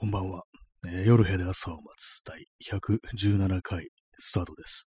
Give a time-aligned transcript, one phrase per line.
[0.00, 0.44] こんばんは。
[0.88, 4.86] えー夜部で朝を待つ第117回スタートです。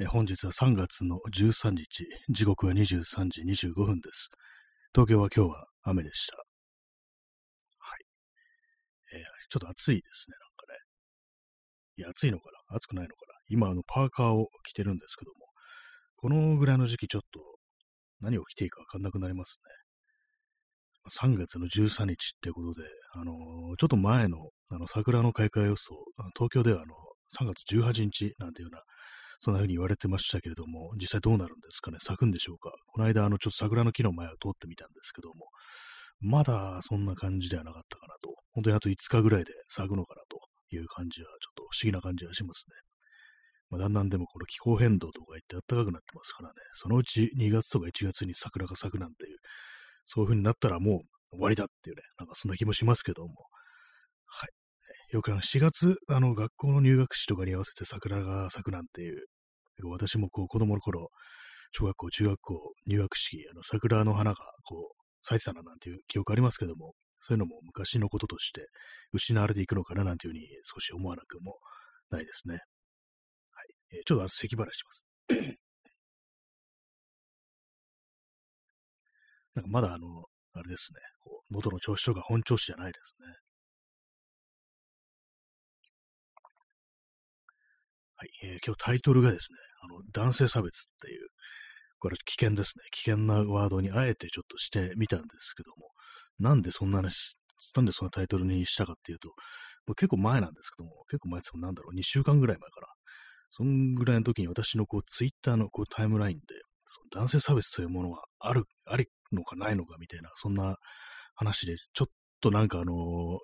[0.00, 4.30] えー本日は3月の13日、時刻は23時25分です。
[4.94, 6.36] 東京は今日は雨でした。
[6.36, 6.42] は
[7.96, 8.04] い。
[9.12, 9.20] えー
[9.50, 10.78] ちょっと暑いですね、なんかね。
[11.98, 12.76] いや、暑いのかな？
[12.76, 13.34] 暑くないのかな？
[13.48, 15.48] 今、あの、パーカーを着てるんですけども、
[16.16, 17.40] このぐらいの時期ちょっと
[18.22, 19.89] 何を着ていいかわかんなくなりますね。
[21.08, 25.94] 3月の13日ってことで、あのーちょっと前のあの桜の開花予想、
[26.36, 26.94] 東京ではあの
[27.38, 28.82] 3月18日なんていうような、
[29.40, 32.72] そんな風に言われてましたけれども、実際どうなるんですかね、咲くんでしょうか？
[32.88, 35.46] この間、あの、ちょっと桜の木の前を通ってみたんですけども、
[36.20, 40.38] まだそんな感じではなかったかなと、本当にあと5日ぐらいで咲くのかなと
[40.76, 42.74] いう感じは、ちょっと不思議な感じがしますね。
[43.70, 49.38] まあ、だんだんでもこの気候変動とか言って暖かくなってますからね、そのうち2月とか1月に桜が咲くなんていう、
[50.06, 53.34] そういう風になったらもう終わりだっていうね、なんかそんな気もしますけども、
[54.26, 54.50] はい。
[55.14, 59.26] よくあの4月、あの学校の入学式とかに合わせて桜が咲くなんていう、
[59.84, 61.10] 私もこう子供の頃、
[61.72, 68.66] 小学校、中学校、入学式、あの桜の花がこう咲いてたななんていう記憶ありますけども、そういうのも昔のこととして
[69.12, 71.58] 失われていくのかななんていうふうに少し思わなくも
[72.10, 72.54] ないですね。
[72.54, 73.66] はい。
[73.92, 75.06] えーちょっとあの咳払いします。
[79.54, 83.26] なんかまだあの、あれですね、こう喉の調子とか本調子じゃないですね。
[88.16, 91.28] はい、えー今日タイトルがですね、あの、男性差別っていう、
[91.98, 92.84] これ危険ですね。
[92.92, 95.88] 危険なワードにあえてちょっとしてみたんですけども、
[96.38, 97.36] なんでそんな話、
[97.74, 99.28] なんでそんなタイトルにしたかっていうと、
[99.86, 102.86] もう結構前なんですけども、結構前って言ってもなんだろう、2週間ぐらい前かな。
[103.50, 106.44] そんぐらいの時に私のこう、ツイッターのこうタイムラインで、
[107.12, 110.76] その男性差別というものはある、ありのかないのかみたいな、そんな
[111.34, 112.08] 話で、ちょっ
[112.40, 112.94] となんかあの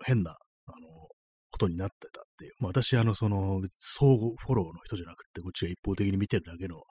[0.05, 0.33] 変な、
[0.67, 1.09] あの
[1.51, 2.53] ことになってたっていう。
[2.59, 6.83] まあ私、あの、その、相互フォローの人じゃなくて、こっちが一方的に見てるだけの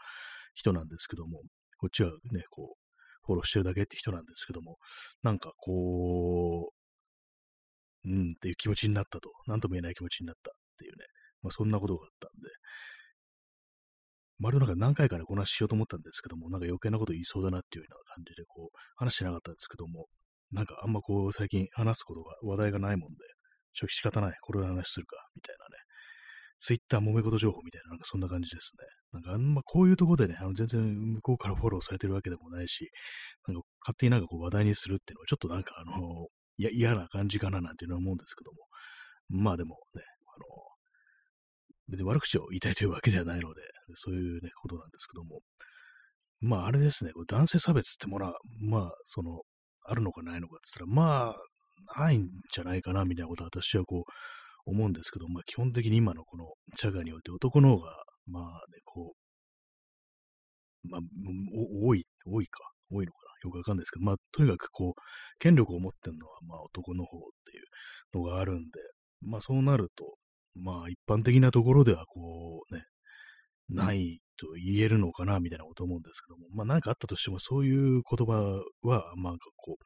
[0.56, 1.42] 人なんですけども、
[1.78, 2.86] こっちはね、こう、
[3.26, 4.78] フォローしてるだけって人なんですけども、
[5.22, 6.72] なんかこ
[8.06, 11.06] う、うんっていう気持ちになったと、なんとも言えない気持ちになったっていうね、
[11.42, 12.50] まあそんなことがあったんで、
[14.40, 20.08] まるでなんか何回かね、この話しようと思ったんですけども、なんか余計なこと言いそうだなっていうような感じで、こう、話してなかったんですけども、
[20.52, 23.18] なんかあんまこう、最近話すことが、話題がないもんで、
[23.74, 25.86] ちょっと、仕方ない、これの話するか、みたいなね。
[26.60, 28.86] ツイッター揉め事情報みたいな、なんかそんな感じですね。
[29.14, 30.82] なんかあんまこういうとこでね、あの全然
[31.16, 32.90] 向こうからフォローされてるわけでもないし、
[33.48, 38.58] なんか勝手になんかこう話題にするっていうのはちょっとなんかあの、いや嫌な感じかななんていうのは思うんですけども。
[39.30, 40.46] まあでもね、あの、
[41.90, 43.62] 別に悪口を言いたいというわけではないので、
[43.96, 45.42] そういうね、ことなんですけども。
[46.42, 49.42] まああれですね、男性差別ってものは、まあその、
[49.86, 51.36] あるのかないのかって言ったら、ま
[51.98, 54.12] あ、ないんじゃないかな、みたいなことは私はこう、
[54.66, 56.46] 思うんですけど、まあ基本的に今のこの
[56.78, 61.02] 社会において男の方が、まあね、こう、まあ、
[61.84, 62.60] 多い、多いか、
[62.92, 65.02] 多いのかな、よくわかんないですけど、まあとにかくこう、
[65.40, 68.80] 権力を持ってるのは、まあ男の方っていうのがあるんで、
[69.22, 70.16] まあそうなると、
[70.56, 72.84] まあ一般的なところではこうね、
[73.70, 79.86] ないと言えるのかな、みたいなこと思うんですけども、まあ何かあったとしても、そういう言葉は、まあこう、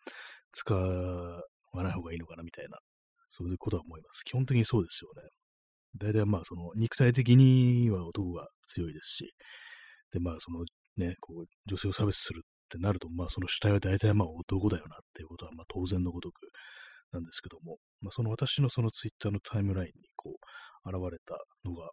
[0.51, 1.43] 使わ
[1.83, 2.77] ない方がいいのかな、みたいな、
[3.29, 4.23] そういうことは思います。
[4.23, 5.29] 基本的にそうですよね。
[5.97, 9.33] 大体まあその肉体的には男が強いですし、
[10.11, 10.63] でまあその
[10.97, 16.35] ね、こう女性を差別するってなると、まあその主体は大体まあ男だよなっていうことはまあ当然のごとく
[17.11, 20.37] なんですけども、まあその私のそのツイッターのタイムラインにこ
[20.85, 21.89] う現れたのが、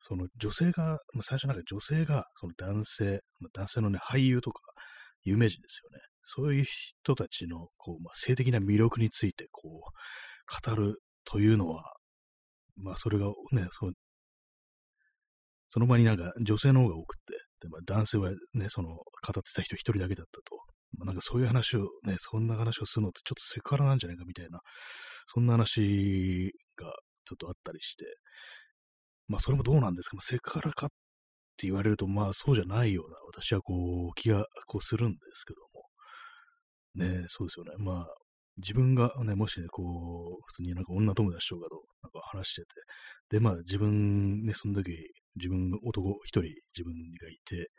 [0.00, 4.60] その女性が、まあ、最初なんか女性がその男性、まあ、男性のね俳優とか
[5.24, 5.98] 有名人ですよね。
[6.24, 11.94] そういう人たちのこう、まあ、性的な魅力についてこう語るというのは、
[12.76, 13.92] まあそれがね、その
[15.70, 17.22] その場になんか女性の方が多くて、
[17.60, 20.69] でまあ、男性はね、その語ってた人一人だけだったと。
[20.98, 24.60] なんかそういう話をね、そんな話をするのってちょっとセクハラなんじゃないかみたいな、
[25.26, 26.92] そんな話が
[27.24, 28.04] ちょっとあったりして、
[29.28, 30.88] まあそれもどうなんですか、まあ、セクハラかっ
[31.56, 33.74] て言われると、まあそうじゃないような、私はこ
[34.10, 35.60] う気がこうするんですけど
[37.04, 37.72] も、ね、そうですよね。
[37.78, 38.06] まあ
[38.58, 42.66] 自分がね、もしね、こう、普通になんか女友達とかとなんか話してて、
[43.30, 44.92] で、まあ自分ね、その時、
[45.36, 46.42] 自分、男一人
[46.76, 47.70] 自分がいて、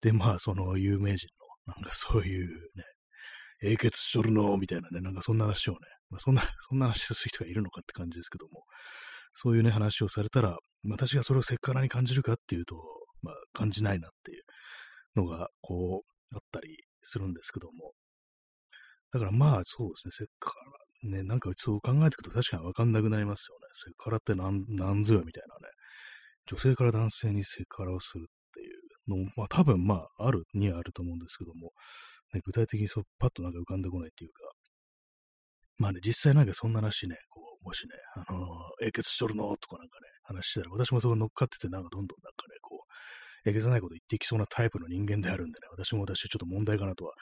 [0.00, 1.28] で、まあその有名人、
[1.66, 2.84] なんかそういうね、
[3.62, 5.78] 英傑しとるの、みたいなね、なんかそんな話をね、
[6.10, 8.64] まあ、そんな、そんな話する人がいるのかって感じですけども、
[9.34, 10.58] そういうね、話をされたら、
[10.88, 12.76] 私がそれをセクハラに感じるかっていうと、
[13.22, 14.42] まあ、感じないなっていう
[15.16, 17.92] のが、こう、あったりするんですけども、
[19.12, 20.54] だからまあ、そうですね、セクハ
[21.04, 23.66] ね、なんかそう考えていくと確かにわかんなくなりますよね。
[23.74, 25.72] セクハラって何、何ぞやみたいなね。
[26.46, 28.26] 女性から男性にセクハラをする
[29.08, 31.72] の、まあ多分まああるにはあると思うんですけども、
[32.32, 34.40] ね、具体的にそうパッとなんか浮かんでこないっていうか、
[35.78, 39.44] まあね、実際なんかそんな話ね、こう、もしね、あのー、英傑しとるの？
[39.56, 42.84] とかなんかね、話したら、私もそこ乗っかってて、なんかどんどんなんかね、こ
[43.44, 47.12] う、えげつないこと言ってきそうなタイプの人間であるんでね、私も私ちょっと問題かなとは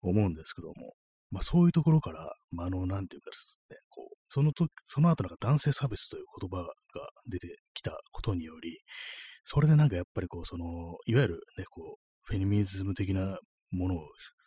[0.00, 0.94] 思うんですけども、
[1.30, 6.72] まあそういうところから、まああの、なんていうかですね、こう、そのと、その後なんか男性差別という言葉が
[7.28, 8.80] 出てきたことにより、
[9.44, 10.64] それでなんかやっぱりこう、その、
[11.06, 13.38] いわゆるね、こう、フェミニズム的な
[13.70, 13.98] ものを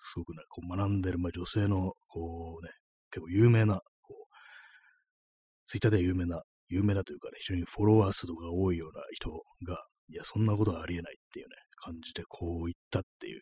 [0.04, 2.72] すごくね、こう学んでる、まあ女性の、こうね、
[3.12, 4.36] 結構有名な、こう、
[5.66, 9.30] ツイッターで有名な、有名なというかね、非常にフォロワー数とか多いような人
[9.68, 13.42] が、いや、そんなことはありえないっていうね、感じでこう言ったっていう、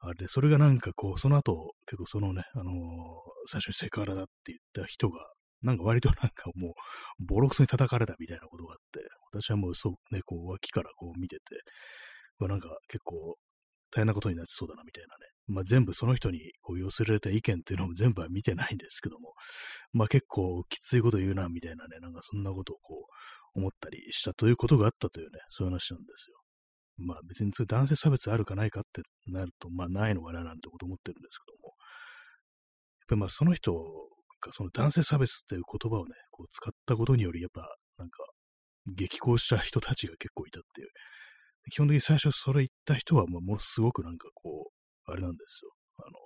[0.00, 2.74] あれで、それがなんかこう、その後、結構そのね、あのー、
[3.46, 5.20] 最初にセクハラだって言った人が、
[5.64, 6.72] なんか割となんかもう、
[7.24, 9.00] ボロクソに叩かれたみたいなことがあって、
[9.32, 11.42] 私はもうそうね、こう脇からこう見てて
[12.38, 13.36] ま、なんか結構
[13.90, 15.30] 大変なことになってそうだなみたいなね。
[15.46, 19.34] まあ全部その人にこう寄せられた意見っていうのも全部は見てないんですけども、
[19.92, 23.06] まあ結構きついこと言うなみたいなね、なんかそんなことをこ
[23.54, 26.36] う思ったりしたということがあったというね、そういう話なんですよ。
[26.96, 33.72] まあ別に男性差別あるかないかってなると、まあないのかななんてこと思ってるんですけども、やっぱりまあその人
[34.48, 37.62] がその男性差別っていう言葉をね、こう使ったことにより、やっぱ
[37.98, 38.18] なんか
[38.86, 40.88] 激高した人たちが結構いたっていう。
[41.70, 44.70] 基本的に最初それ言った人は、ものすごくなんかこ
[45.06, 45.70] う、あれなんですよ。
[45.98, 46.18] あの、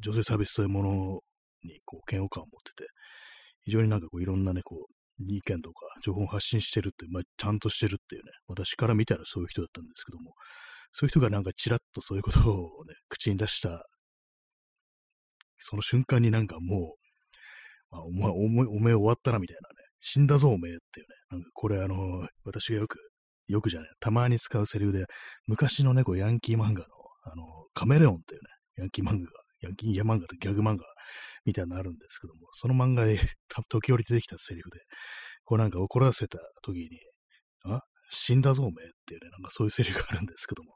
[0.00, 1.20] 女性差別というもの
[1.62, 2.88] にこう嫌悪感を持ってて、
[3.64, 4.92] 非常になんかこういろんなね、こう、
[5.26, 10.34] 意見とか情報を発信してるっていう、まあ、ちゃんとしてるっていうね、私から見たらそういう人だったんですけども、
[10.92, 13.84] そういう人がなんかちらっとそういうことをね、口に出した、
[15.58, 17.07] その瞬間になんかもう、
[17.90, 22.98] あ、お前、お前、お前終わったなみたいなね、死んだぞおめえっていうね、なんかこれあの、私がよく、
[23.48, 25.06] よくじゃない、たまに使うセリフで、
[25.46, 26.86] 昔のね、こうヤンキー漫画の、
[27.24, 29.26] あの、カメレオンっていうね、ヤンキー漫画が、
[29.60, 30.84] ヤンキー漫画とギャグ漫画
[31.44, 33.18] みたいなのあるんですけども、その漫画で
[33.68, 34.80] 時折出てきたセリフで、
[35.44, 36.88] こうなんか怒らせた時に、
[37.64, 40.74] あ死んだぞおめえっていうね、なんかそういうセリフがあるんですけども、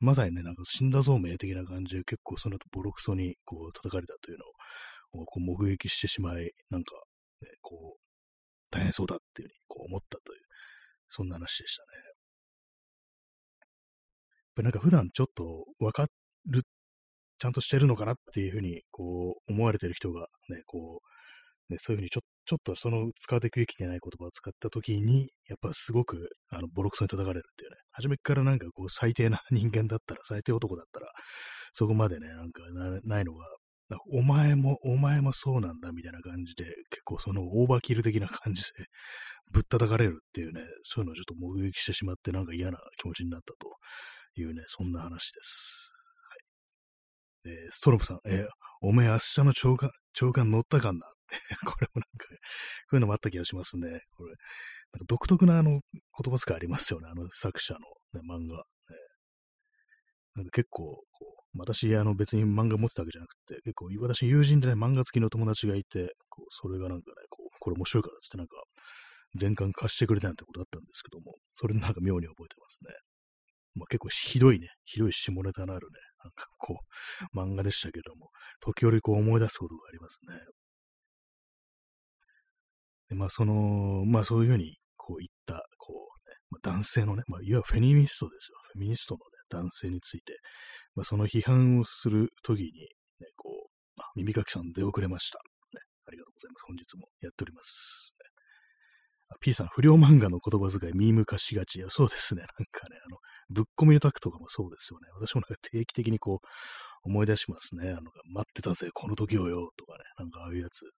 [0.00, 4.48] まさにね、なんか死んだぞおめえ的な感じで結構その後ボロクソにこう叩かれたというのを
[5.26, 6.94] こう目撃してしまい、なんか、
[7.42, 8.00] ね、こう、
[8.70, 10.40] 大変そうだっていうふうにこう思ったという、
[11.08, 11.88] そんな話でしたね。
[13.56, 16.06] やっぱなんか普段ちょっとわか
[16.46, 16.62] る
[17.38, 21.00] ちゃんとしてるのかなっていうふうに、こう、思われてる人がね、こ
[21.68, 31.10] う、ね、そういうふうにちょちょっとその使っていくべきでない言葉を使ったときに、やっぱすごく、あの、ボロクソに叩かれるっていうね、初めからなんかこう、最低な人間だったら、最低男だったら、
[31.72, 32.62] そこまでね、なんか
[33.04, 33.46] ないのが、
[34.10, 38.86] お前も、お前もそうなんだみたいな感じで、結構そのオーバーキル的な感じで
[39.50, 45.92] ぶったたかれるっていうね、そういうのをちょっと目撃してしまって、なんか嫌な気持ちになったというね、そんな話です。
[47.44, 48.46] はいえー、ストロムさん、えー、
[48.80, 51.06] おめえ明日の長官、長官乗ったかんな、
[51.66, 52.34] これもなんか、こ
[52.92, 54.00] ういうのもあった気がしますね。
[54.16, 54.34] これ、
[54.92, 55.80] なんか独特なあの言
[56.32, 57.80] 葉遣いありますよね、あの作者の、
[58.20, 58.64] ね、漫画、ね。
[60.36, 68.56] なんか結構、こう、私、あの別に漫画持ってたわけじゃなくて、結構、私、友人でね、漫画好きの友達がいて、こうそれがなんかね、こう、これ面白いからっつってなんか、
[69.36, 72.94] 全巻貸してくれたなんてことだったんですけども、それなんか妙に覚えてますね。
[73.74, 76.78] まあ、結構ひどいね、ひどい下ネタのあるね、なんかこ
[77.34, 80.38] う、漫画でしたけども、時折こう思い出すことがありますね。
[83.08, 88.58] でまあ、その、まあそういうふうに、こういった、こう、ね、まあ、男性のね、まあ、いわゆるフェミニストですよ。
[88.72, 90.38] フェミニストのね、男性について、
[90.94, 92.70] まあ、その批判をするときに、
[93.20, 95.38] ね、こう、あ、耳かきさん出遅れました。
[95.38, 96.64] ね、ありがとうございます。
[96.66, 98.16] 本日もやっております。
[98.18, 98.24] ね
[99.40, 101.84] P さん、不良漫画の言葉遣い、ミーム化しがち。
[101.88, 102.42] そうですね。
[102.58, 103.18] なんかね、あの、
[103.50, 105.08] ぶっ込みのタクとかもそうですよね。
[105.14, 106.46] 私もなんか定期的にこう、
[107.02, 107.90] 思い出しますね。
[107.90, 110.04] あの、待ってたぜ、この時をよ、とかね。
[110.18, 110.84] なんかああいうやつ。
[110.84, 110.90] ね、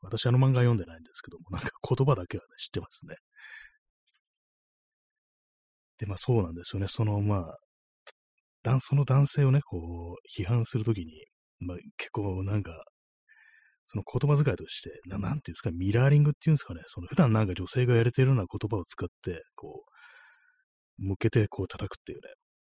[0.00, 3.16] 私あの漫画読んでないんですけども、なんか言葉だけはね、知ってますね。
[5.98, 6.88] で、まあそうなんですよね。
[6.88, 7.58] その、まあ、
[8.80, 11.26] その男性をね、こう、批判するときに、
[11.60, 12.84] まあ結構なんか、
[13.84, 19.84] その言葉遣いとして、ななんていうんですか、ミラーリングっていうんですかね、その普段なんか女性がやれてるような言葉を使って、こ
[20.98, 22.22] う、向けてこう叩くっていうね、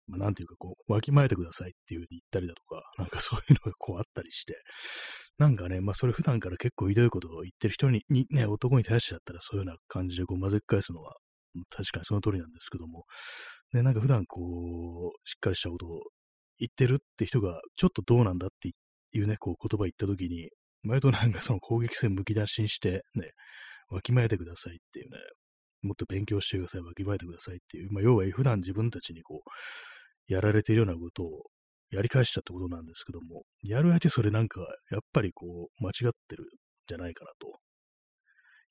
[0.06, 4.60] まあ、なんていうかこう、わきまえてくださいっていう風に言ったりだとか、 なんかそういうのがこうあったりして、
[5.38, 11.16] なんかね、まあそれ普段から結構ひどいことを言ってる人に、にね、男に対してだったらそういうような感じでこう混ぜ返すのは、
[11.70, 13.04] 確かにその通りなんですけども、
[13.72, 16.00] ね、なんか普段こう、しっかりしたことを
[16.58, 18.70] 言ってるって人が、ちょっとどうなんだって
[19.12, 20.50] いうね、こう言葉言った時に、
[20.86, 23.30] 割となんかその攻撃性むき出しにして、ね、
[23.88, 25.18] わきまえてくださいっていうね、
[25.82, 31.44] もっと勉強してください、わきまえてくださいっていう、まあ、要は普段自分たちにこう、やられているようなことを
[31.90, 36.46] やり返したってことなんですけども、やる相手それなんか、やっぱりこう、間違ってるん
[36.86, 37.58] じゃないかなと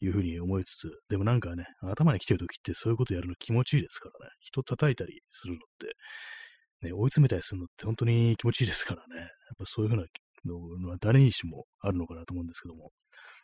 [0.05, 10.05] いうふうに思いつつ、でもなんかね、頭に来てる時ってそういうことやるの気持ちいいですからね、人叩いたりするのって、ね、追い詰めたりするのって本当に気持ちいいですからね、やっぱそういうふうな
[10.81, 12.91] のは誰にしもあるのかなと思うんですけども、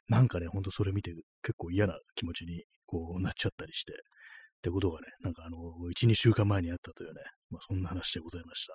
[0.09, 1.13] なんかね、ほんとそれ見て
[1.43, 3.95] 結構嫌な気持ちにこうなっちゃったりして、っ
[4.61, 5.57] てことがね、なんかあの、
[5.95, 8.73] 1、2週間前にあったというね、まあそんな話でございました。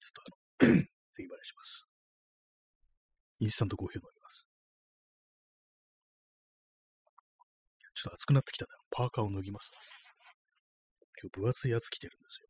[0.00, 0.24] ちょっ
[0.58, 0.72] とあの、
[1.14, 1.86] 次払いします。
[3.40, 4.19] インスタントコーヒーを飲みます。
[8.00, 8.68] ちょっと暑くなってきたな。
[8.90, 9.70] パーカーを脱ぎます。
[11.20, 12.48] 今日分厚いやつ着てるんですよ。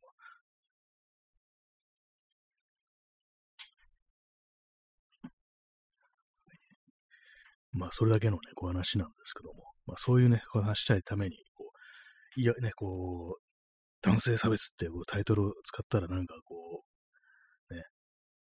[7.73, 11.71] まあ、それだけのね、こう話なんですけども、まあ、そういうね、こう話したいために、こ
[12.37, 13.41] う、いや、ね、こう、
[14.01, 16.83] 男性差別ってこうタイトルを使ったらなんかこ
[17.69, 17.83] う、ね、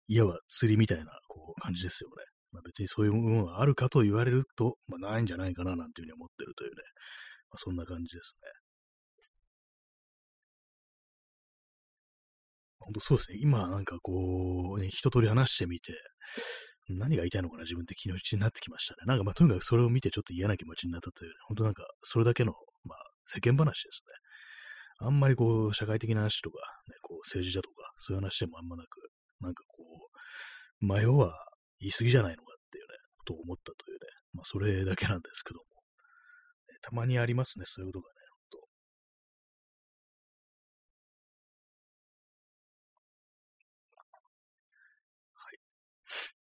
[0.07, 2.30] いわば釣りみたいなこう感じですよね。
[2.51, 6.75] まあ、別にそういうものがあるかと言われると、まあ、ないんじゃないかななんていうふうに思ってるというね、
[7.49, 8.49] まあ、そんな感じですね。
[12.79, 13.37] 本当そうですね。
[13.41, 15.93] 今なんかこう、ね、一通り話してみて、
[16.89, 18.97] 何が言いたいのかな、自分って気持ちになってきましたね。
[19.05, 22.53] なんかまあ、とにかくそれを見てちょっと嫌な気持ちになったという、本当なんか、それだけの、
[22.83, 24.01] まあ、世間話です
[25.01, 25.07] ね。
[25.07, 30.09] あんまりこう、社会的な話とか、ね、こう、政治だとか、そういう話でもあんまなく、なんかこ
[30.81, 31.33] う、迷は
[31.81, 35.65] 言い過ぎじゃないのかっていうね、ことを思ったというね、まあ、それだけなんですけども。
[36.69, 38.21] ね、たまにありますね、そういうことがね。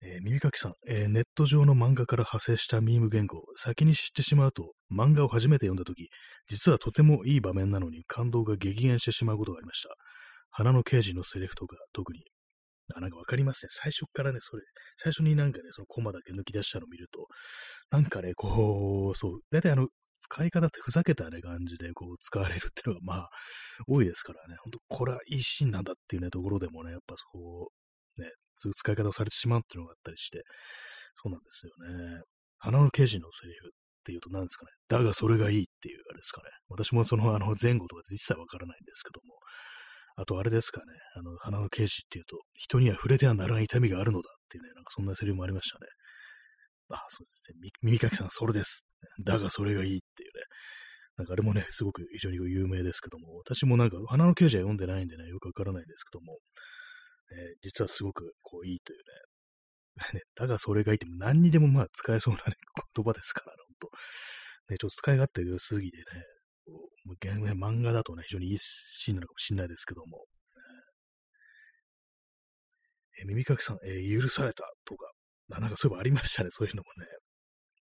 [0.09, 6.11] えー、耳かきさん、えー、ネット上の漫画から派生したミーム言語先に知ってしまうと、漫画を初めて読んだとき、
[6.47, 9.89] 実はとてもいい場面なのに感動が激減してしまうことがありました。
[10.51, 12.21] 花の刑事のセリフとか、特に。
[12.95, 13.69] あ、なんかわかりますね。
[13.73, 14.63] 最初からね、それ、
[14.99, 17.27] 最初になんかね、そのコマだけ抜き出したのを見ると、
[17.91, 19.89] なんかね、こう、そう、だいたいあの、
[20.19, 23.29] 使い方ってふざけたね、感じでこう使われるっていうのがまあ、
[23.87, 27.71] 多いですからね、ほんと、これはいいシーンなんだっていうね、ところでもね、やっぱそ
[28.19, 30.43] う、ね、そういう使い方をされてしまうっていうのがあったりして、
[31.15, 32.23] そうなんですよね。
[32.59, 33.71] 花の刑事のセリフっ
[34.05, 34.71] ていうと何ですかね。
[34.89, 36.49] だがそれがいいっていうあれですかね。
[36.69, 39.35] 私もそのあの前後とか実際わからないんですけども。
[40.17, 40.87] あとあれですかね。
[41.15, 45.87] あの、花の刑事っていうと、人には触れてはならない痛みがあるのだっていうね、なんかそんなセリフもありましたね。
[46.91, 47.71] あ、そうですね。
[47.83, 48.87] 耳かきさん、それです。
[49.25, 50.43] だがそれがいいっていうね。
[51.19, 56.39] なんかあれもね、すごく非常に有名ですけども、私もなんか、花の刑事は読んでないんでね、よくわからないですけども、
[57.33, 59.05] えー、実はすごくこういいというね。
[60.15, 62.55] ねだがそれがいいって何にでもまあ使えそうな、ね、
[62.95, 63.91] 言葉ですからね、ほんと。
[64.69, 66.05] ね、ちょっと使い勝手が良すぎて、ね、
[67.55, 70.27] 漫画だとね、非常にいいシーンなのかもしれないですけども。
[73.19, 75.11] え、耳かきさん、えー、許されたとか、
[75.53, 77.07] あ、なんかそういえばありましたね、そういうのもね。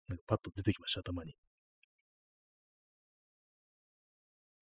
[0.08, 1.34] なんかパッと出てきました、頭に。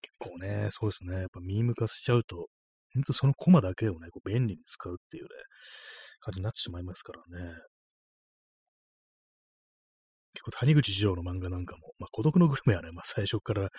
[0.01, 1.21] 結構ね、そうですね。
[1.21, 2.47] やっぱミーム化しちゃうと、
[2.93, 5.29] ほんとそのコマだけをね、こう便利に使うっていうね、
[6.19, 7.53] 感じになってしまいますからね。
[10.33, 13.69] 結構谷口二郎の漫画なんかも、まあ、孤独のグルメはね、まあ、最初から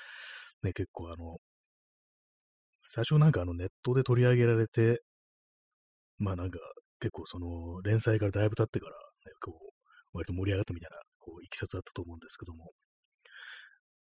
[0.63, 1.39] ね、結構あの、
[2.87, 5.03] 最初なんかあのネットで取り上げられて、
[6.19, 6.59] まあなんか
[7.01, 9.75] 結構その連載からだいぶ経ってから、ね、こう、
[10.13, 12.71] 割と盛り上がったみたいな、こう、いきさつだったと思うんですけども、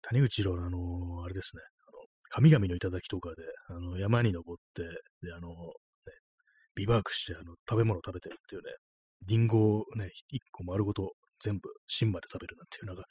[0.03, 1.99] 谷口二郎のあの、あれですね、あの
[2.31, 4.83] 神々の頂とかで、あの、山に登って、
[5.27, 5.55] で、あの、ね、
[6.75, 8.73] ビバークして、あの、食べ物を食べてるっていうね、
[9.27, 11.13] リンゴをね、一個丸ごと
[11.45, 13.05] 全部芯まで食べるなんていうのが、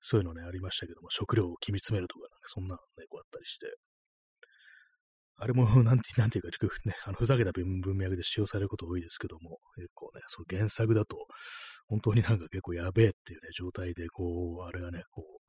[0.00, 3.66] そういうのね、ありましたけども、食料を決め詰めるとか、そんなね、こうあったりして、
[5.42, 11.26] あれも、 なんて、なんていうか、ね、あのふざけた文脈で使用されること多いですけども、結構ね、その原作だと、
[11.86, 15.40] 本当になんか結構やべえっていうね、状態で、こう、あれがね、こ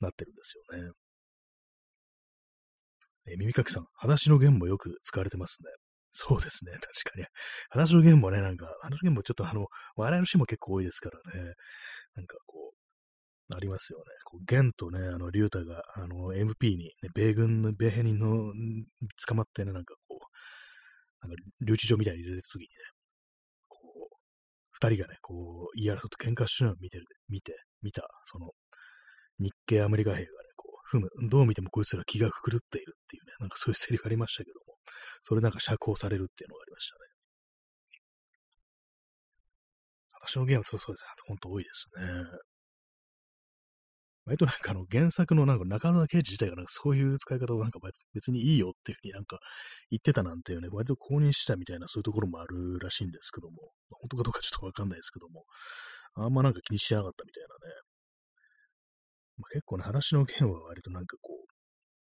[0.00, 0.92] う、なってるんですよね。
[3.26, 5.70] え、耳かきさん、裸足の弦もよく使われてますね。
[6.10, 7.24] そうですね、確かに。
[7.70, 11.54] 裸足の弦もね、なんか、裸足の弦もちょっとあの、笑いのシーンも結構多いですからね。
[12.16, 12.72] なんかこ
[13.50, 14.04] う、ありますよね。
[14.24, 18.52] こう弦とね、あの、竜太が、あの、MP に、ね、米軍の、米兵人の、
[19.26, 20.18] 捕まってね、なんかこ
[21.24, 22.68] う、なんか留置場みたいに入れるときにね、
[23.68, 23.78] こ
[24.12, 24.16] う、
[24.72, 28.50] 二人がね、こう、言い争って喧嘩してるのを見てる、見て、見た、その、
[29.38, 30.26] 日系アメリカ兵がね、
[30.56, 34.69] こうふむ、どう見てもこいつら気が狂っているっていうね、なんかそういうセリフありましたけども、
[35.22, 37.00] それなんか釈放されるっていうのがありましたね。
[40.12, 41.08] 話のゲームはそうそうですね。
[41.26, 42.50] ほんと多いですね。
[44.26, 47.80] 割となんかあの原作のなんか中沢刑事自体がなんかそういう使い方をなんか
[48.14, 49.38] 別にいいよっていうふうになんか
[49.90, 55.44] 言ってたなんていうね、割と公認してたみたいなそういうところもあるらしいんですけども、本当かどうかちょっとわかんないですけども、
[56.14, 57.74] あんまなんか気にしなかったみたいなね。
[59.38, 61.39] まあ、結構ね、話の剣は割となんかこう、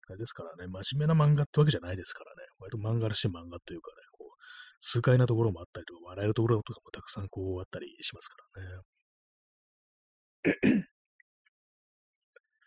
[0.08, 4.36] あれですからね、真面目な漫画ってわけじゃないですからね、割と漫画らしい漫画というかね、こう、
[4.80, 8.82] 痛快なところもあったりとか、笑えるところとかもたくさんこうあったりしますからね。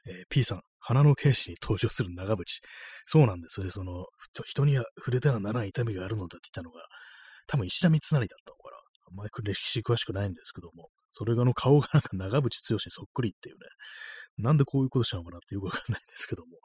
[0.07, 2.43] えー、P さん、花の警視に登場する長渕。
[3.05, 3.69] そうなんですね。
[3.69, 4.05] その、
[4.45, 6.81] 人には触れてはならない痛みがあるのだって言ったのが、
[7.47, 8.77] 多分石田三成だったのかな。
[9.09, 13.61] あんまり歴史詳しくないんですけども、それがの顔がなんか長渕剛にそっくりっていうね、
[14.37, 16.57] なんでこういうことしたのかなってよくわかんないんですけども、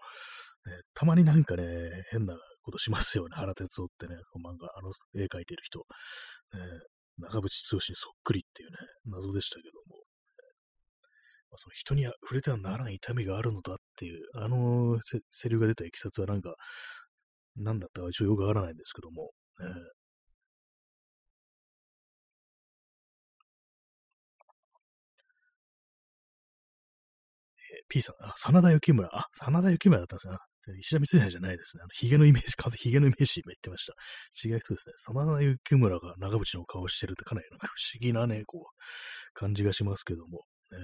[0.67, 1.65] ね、たまになんかね、
[2.11, 5.85] 変なことしますよね、原哲夫ってね、この漫画、あの絵描いてる人、ね、
[7.19, 10.03] 長渕剛にそっくりっていうね、謎でしたけども、
[11.51, 14.99] まあ、その人に触れてはならん痛みがあるのだっていう、あの
[15.33, 16.55] セリフが出たいきさつはなんか、
[17.57, 19.31] 何だったか一応よくわからないんですけども、
[19.61, 19.67] えー、
[27.89, 30.37] P さん、あ、真田幸村、あ、真田幸村だったんですね。
[30.79, 31.83] 石田三成じゃないですね。
[31.83, 33.95] あの、髭のイメージ、完全髭のイメージ今言ってました。
[34.47, 34.95] 違う人ですね。
[34.99, 40.45] 真田幸村が長渕の顔してるってかなりなんか不思議なね、こう、感じがしますけども。
[40.73, 40.79] えー、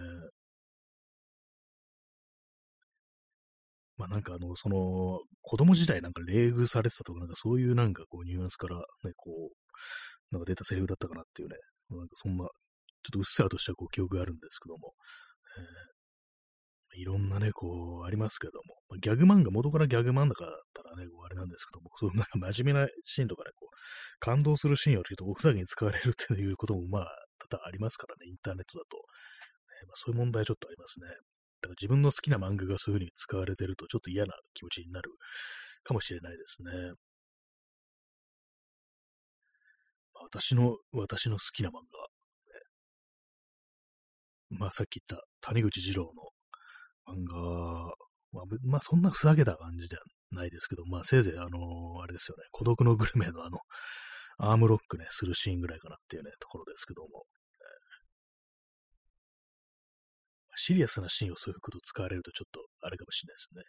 [3.97, 11.57] まあなんかあの、その、子供時代なんか礼遇されてたとか、なんかそういうなんかこうニュアンスからね、こう、なんか出たセリフだったかなっていうね、
[11.91, 14.95] なんかそんな、ちょっとうっすらとしたこう記憶があるんですけども、
[15.59, 16.00] えー
[16.95, 23.77] いろんなね、こう、ありますけども、ギャグ漫画、元からギャグ漫画だったらね、あれなんですけども、 そういうなんか真面目なシーンとかね、こう、
[24.19, 28.97] 感動するシーンをちょっとおふざけに使われるっていうことも、まあ、多々ありますからね、インターネットだと。
[28.97, 29.03] ね
[29.87, 31.07] まあ、そういう問題ちょっとありますね。
[31.07, 31.21] だか
[31.69, 35.13] ら自分の好きな漫画がそういう風に使われてると、ちょっと嫌な気持ちになる
[35.85, 36.73] かもしれないですね。
[40.15, 41.87] まあ、私の、私の好きな漫画、ね、
[44.51, 46.30] まあさっき言った谷口二郎の
[47.11, 47.95] 漫画は、
[48.65, 53.59] まあ、そんなふざけた感じではないですけど、まあ、せいぜい、あのー、あれですよね、孤独のグルメのあの、
[54.39, 57.25] アームロックね、するシーンぐらいかなっていうね、ところですけども、
[60.57, 63.63] シリアスなシーンをそういうこと使われるとちょっとあれかもしれないですね。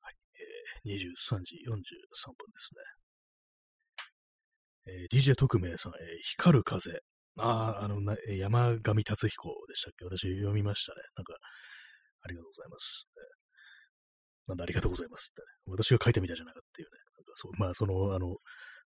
[0.00, 3.03] はい、えー、23時43分ですね。
[4.86, 7.00] えー、DJ 特命さん、えー、光る風。
[7.38, 10.04] ああ、あの、な山上達彦でしたっけ？
[10.04, 11.02] 私読みましたね。
[11.16, 11.34] なんか、
[12.22, 13.08] ありがとうございます。
[14.46, 16.98] なんでありがとうございますって、ね、私が書いてみたじゃなかっていうね。
[17.16, 18.36] なんかそうまあ、その、あの、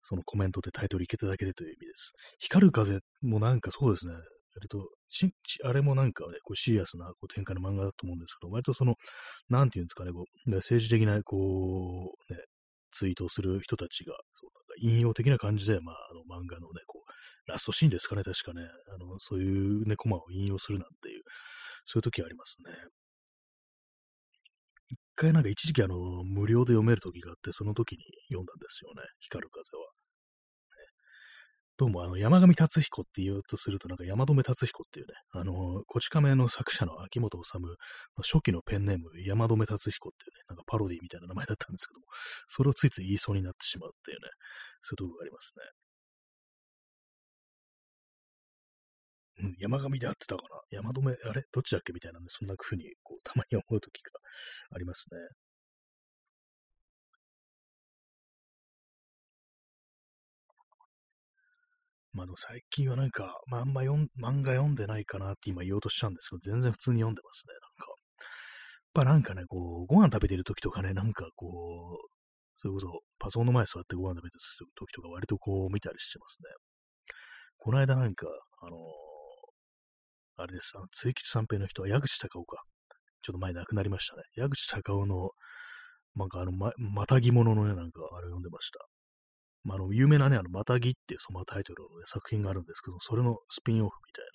[0.03, 2.13] そのコメントでタイトルいけただけでという意味です。
[2.39, 4.15] 光る風もなんかそうですね。
[4.55, 4.89] 割と、
[5.65, 8.95] あれもなんかね、こうシリアスなこう展開の漫画だと思うんですけど、割とその、
[9.49, 12.41] なんていうんですかね、こう、政治的な、こう、ね、
[12.93, 18.63] ツイートをする人たちが、そう引用的な感じで、まあ、あの漫画のね、こう、ラストシーンですかね、確かね、
[18.95, 21.23] あの、そういうね、コマを引用するなんていう、
[21.87, 22.73] そういう時ありますね。
[24.91, 29.98] 一回なんか一時期あの、無料で読める時があって、その時に読んだんですよね、光る風は。
[31.79, 37.69] どうも、あの、山上達彦って言うとすると、なんか山留達彦っていうね、あの、こち亀の作者の秋元治の
[38.25, 42.07] 初期のペンネーム、山留達彦っていうね、なんかパロディみたいな名前だったんですけども、
[42.49, 44.27] それをついつい言いそうになってしまうっていうね、
[44.83, 45.53] そういうところがあります
[49.39, 49.47] ね。
[49.47, 50.49] うん、山上で会ってたかな？
[50.73, 51.45] 山留、あれ？
[51.53, 51.93] どっちだっけ？
[51.93, 54.19] みたいなんで、そんな風に、こう、たまに思う時が
[54.75, 55.19] ありますね。
[62.19, 67.87] まあ、の最近はなんか、まあ、あんま読ん漫画読んでないかなって今言おうとしたんですけど、全然普通に読んでますね、なんか。
[67.87, 71.47] やっぱなんかね、こう、ご飯食べてる時とかね、なんかこ
[72.03, 72.09] う、
[72.57, 72.89] それこそ
[73.21, 74.41] パソコンの前座ってご飯食べてる
[74.75, 76.51] 時とか割とこう見たりしてますね。
[77.59, 78.27] この間なんか、
[78.63, 78.79] あのー、
[80.43, 82.65] あれです、あの、追吉三平の人は矢口隆夫か。
[83.23, 84.23] ちょっと前亡くなりましたね。
[84.35, 85.31] 矢口隆夫の、
[86.17, 88.88] なんかあの、ま、またぎ物のね、なんかあれ読んでました。
[89.69, 94.31] まあ、あの、有名なね、あの、またぎっていうそのタイトルの、ね、作品があるんですけど、それのスピンオフみたいな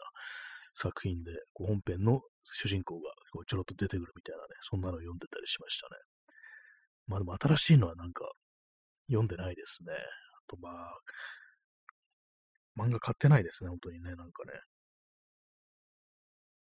[0.76, 5.98] 作品で、こう本編の主人公がこうちょろっと出てくるみたいなね、そんなのを読んでたりしましたね。
[7.08, 8.30] まあでも新しいのはなんか
[9.08, 9.92] 読んでないですね。
[9.94, 9.98] あ
[10.48, 11.00] とまあ、
[12.78, 14.54] 漫画買ってないですね、本当にね、なんかね。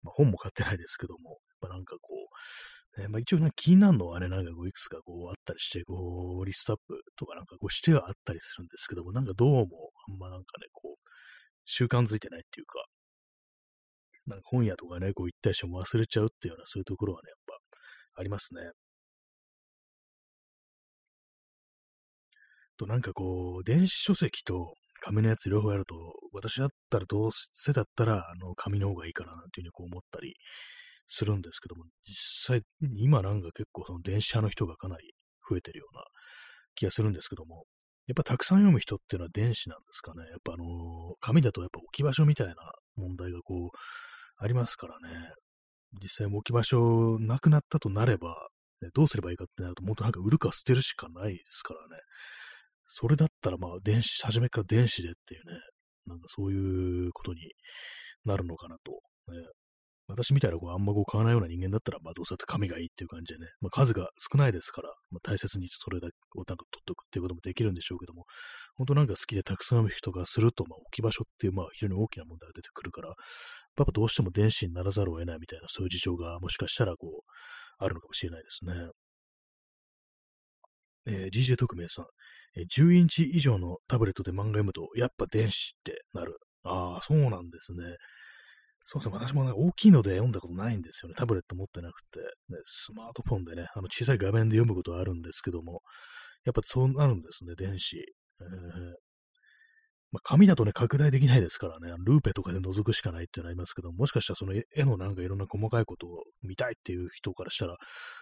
[0.01, 2.24] まあ、本も買ってないですけども、やっぱなんかこう、
[2.97, 11.09] ね、まあ一応なんか気になるのはね、なんかこういくつかこうあったりして、こう、リストアップとかなんかこうしてはあったりするんですけども、なんかどうもあんまなんかね、こう、
[11.65, 12.85] 習慣づいてないっていうか、
[14.27, 17.53] なんか本屋とかね、こう行ったりしても忘れちゃうっていうような、そういうところはね、やっぱ
[18.21, 18.71] ありますね。
[22.77, 25.95] となんかこう、電子書籍と紙のやつ両方やると、
[26.33, 30.35] 私だったらどうせだったら、あの、紙の方がいいかな、なんていうふうにこう思ったり
[31.07, 32.61] するんですけども、実際、
[32.97, 35.13] 今なんか結構その電子派の人がかなり
[35.49, 36.03] 増えてるような
[36.75, 37.65] 気がするんですけども、
[38.07, 40.23] やっぱたくさん読む人っていうのは電子なんですかね？
[40.29, 40.67] やっぱあのー、
[41.21, 42.55] 紙だとやっぱ置き場所みたいな
[42.95, 43.77] 問題がこう、
[44.37, 45.31] ありますからね。
[46.01, 48.49] 実際置き場所なくなったとなれば、
[48.81, 52.01] ね、どうすればいいかってなると、もっとなんか売るか捨てるしかないですからね。
[52.85, 55.59] それだったらまあ電子、初めから電子でっていうね、
[56.05, 57.39] なんかそういうことに
[58.25, 58.91] なるのかなと、
[59.31, 59.39] ね、
[60.07, 68.25] 私みたいなこうあんまこう買わないような人間だったら、まあどうせだって紙がいいっていう感じでね、まあ数が少ないですから、まあ大切にそれだけをなんか取っておくっていうこともできるんでしょうけども、
[68.75, 77.31] 本当なんか好きでたくさんの人がすると、まあ置き場所っていうまあ非常に大きな問題が出てくるから、やっぱどうしても電子にならざるを得ないみたいなそういう事情がもしかしたらこう、
[77.77, 78.73] あるのかもしれないですね。
[81.07, 82.05] えー、DJ 特命さん、
[82.57, 86.37] えー、10インチ以上のタブレットで漫画読むと、やっぱ電子ってなる。
[86.63, 87.83] ああ、そうなんですね。
[88.87, 91.15] そうですね、私もね、大きいので読んだことないんですよね。
[91.17, 92.19] タブレット持ってなくて、
[92.49, 95.81] ね、スマートフォンでね、あの小さい画面で読むことはあるんですけども、
[96.45, 97.97] やっぱそうなるんですね、電子。
[97.97, 99.05] えー
[100.11, 107.75] まあ、紙だとね、拡大できないですからね、ルーペとかで覗くしかないってなりますけど、もしかしたらその絵のなんかいろんな細かいことを見たいっていう人からしたら、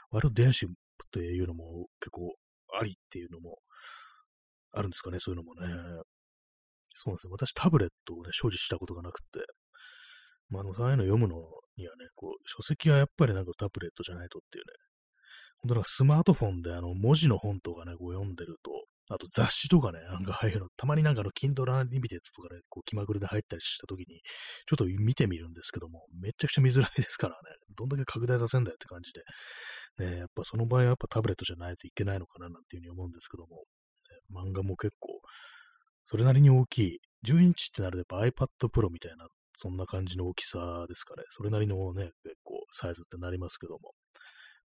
[0.09, 0.69] 割と電子っ
[1.11, 2.33] ていうのも結構
[2.79, 3.59] ありっていうのも
[4.71, 5.67] あるんですかね、そういうのもね。
[6.95, 7.31] そうですね。
[7.31, 9.45] 私、タブレットをね、所持したことがなくて、
[10.49, 11.37] まあ、あの、そういうの読むの
[11.77, 14.73] にはね、こう、書籍はやっぱりなんかタブレットじゃないとっていうね、
[15.61, 18.71] 本当なんかスマートフォンであの、文字の本とかね、こう読んでると、
[19.09, 24.21] あと雑誌とかね、なんかああいうの、たまになんかあの、Kindle Unlimited とかね、こう気まぐれで入ったりしたときに、
[24.65, 27.39] ちょっと見てみるんですけども、めちゃくちゃ見づらいですからね、
[27.75, 29.11] どんだけ拡大させんだよって感じ
[29.97, 33.63] で、ね、やっぱその場合はやっぱタブレットじゃないといけないのかななんていうふうに思うんですけども、
[34.37, 35.19] ね、漫画も結構、
[36.09, 41.23] それなりに大きい、10インチってなるとやっぱ iPad Pro みたいな、そんな感じの大きさですかね。
[41.29, 43.93] それなりのね、結構サイズってなりますけども、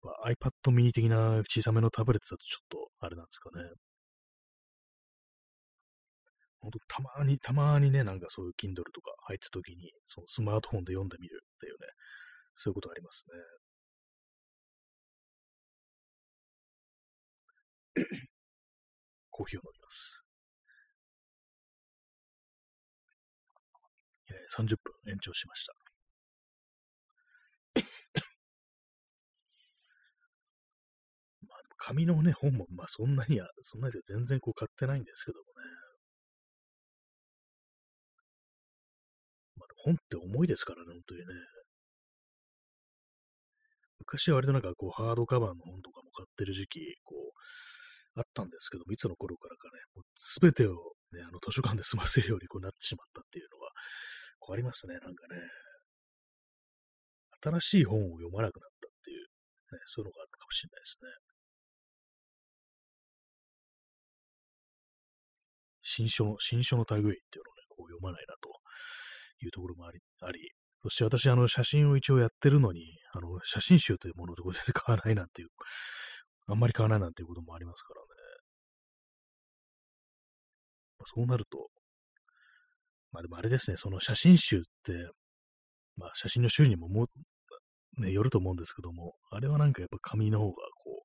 [0.03, 3.65] まあ、iPad mini 的な小さめのタブレットだとちょっとあれなんですかね。
[6.61, 11.79] ほんと、たまに、たまにね、なんかそういう Kindle とか入った時に、そのスマートフォンで読んでみるっていうね、
[12.55, 13.35] そういうことありますね。
[19.31, 20.22] コーヒーを飲みます。
[24.57, 25.75] 30分延長しました。
[31.49, 35.53] まあ、紙のね、本も、まあそんなには、そんなに全然こう買ってないんですけどもね。
[39.57, 41.27] まあ本って重いですからね、本当にね。
[44.01, 47.39] 昔は割となんかこう、ハードカバーの本とかも買ってる時期、こう、
[48.15, 50.05] あったんですけども、いつの頃からかね、もう
[50.41, 50.75] 全てを
[51.13, 53.71] ね、あの図書館で済ませるようにこうなってしまったっていうのは、
[54.51, 55.41] ありますね、なんかね。
[57.43, 61.33] 新しい本を読まなくなったっていう、ね、そういうのがあるのかもしれないですね。
[65.83, 68.49] 新書の、新書の類っていうのをね、こう読まないなと
[69.45, 75.49] いうところもあり、あり、そして私、あの、写真を一応やってるのに、あの、写真集というものを全然買わないなんていう、
[76.47, 78.07] あんまり買わないなんていうこともありますからね。
[81.05, 81.69] そうなると、
[83.13, 85.11] まあでもあれですね、その写真集って、
[85.97, 87.09] まあ写真の種類にもも、
[87.99, 91.05] ね、よると思うんですけども、あれはなんかやっぱ紙の方がこ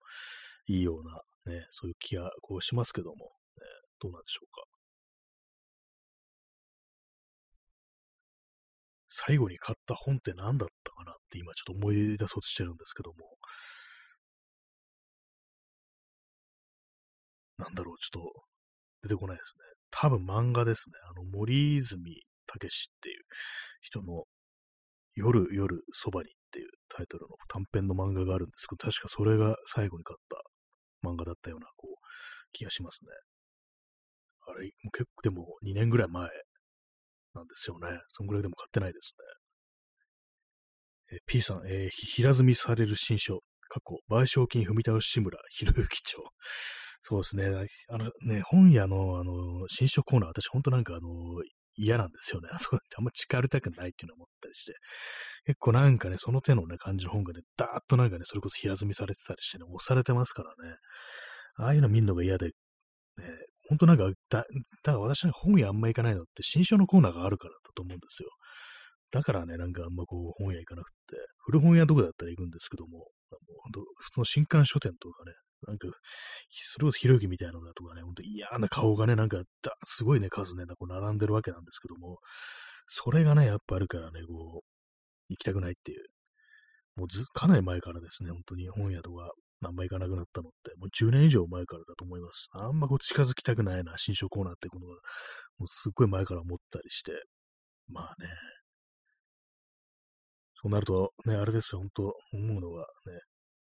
[0.69, 3.21] う、いいような、ね、そういう気がこうしますけども、ね、
[4.01, 4.63] どうなんでしょうか。
[9.09, 13.37] 最後に買った本って何だったかなって今ちょっと思い出そうとしてるんですけども、
[17.57, 18.43] なんだろう、ちょっと
[19.03, 19.76] 出てこないですね。
[19.91, 20.95] 多分漫画ですね。
[21.09, 22.01] あの、森泉
[22.45, 23.23] 武っていう
[23.81, 24.25] 人の
[25.15, 31.95] 夜、夜、そばにっていうタイトルの短編の漫画があるんですけど、確かそれが最後に買った漫画だったような、こう、
[32.53, 33.11] 気がしますね。
[34.47, 36.29] あれ、もう結構でも2年ぐらい前
[37.33, 37.87] なんですよね。
[38.09, 39.13] そんぐらいでも買ってないです
[41.11, 41.17] ね。
[41.17, 46.17] え P さん、えー、平積みされる新書、過去、賠償金踏み倒し志村博之町。
[47.01, 47.45] そうですね。
[47.89, 51.09] あのね、本屋の、あの、新書コーナー、私、ほんとなんか、あの、
[51.75, 52.49] 嫌なんですよね。
[52.51, 54.73] あ そこあんま近寄りたくないっていうのを思ったりして。
[55.45, 60.75] 結構なんかね、その手のね、感じの本がね、ダーッとなんかね、それこそ平積みされてたりしてね、押されてますからね。
[61.57, 62.53] ああいうの見るのが嫌で、ね、
[63.69, 64.47] ほんとなんか、だ、だか
[64.83, 68.29] ら私は本屋あんま行かないのって新書のコーナーがあるからだと思うんですよ。
[69.11, 73.09] だからね、なんかあんまこう本屋行かなくて、古本屋どこだったら行くんですけども、もう
[73.63, 75.33] ほんと普通の新刊書店とかね、
[75.65, 75.87] なんか、
[76.49, 79.41] それこそひろゆきみたいなのだとかね、ほんと嫌な顔がね、なんか、
[79.85, 82.19] すごいね、数ね、こう並んでるわけなんですけども、
[82.87, 84.65] それがね、やっぱあるからね、こう、
[85.29, 86.05] 行きたくないっていう。
[86.95, 89.31] もうず、かなり前からですね、本当に本屋とか、
[89.65, 92.47] あんま行かなくなったのって、もう10年以上前からだと思います。
[92.51, 94.93] あんまこう近づきたくないな、新書コーナーってことが、
[95.57, 97.11] もうすっごい前から思ったりして、
[97.87, 98.29] まあね、
[100.55, 103.19] そうなると、ね、あれですよ、本当思うのはね、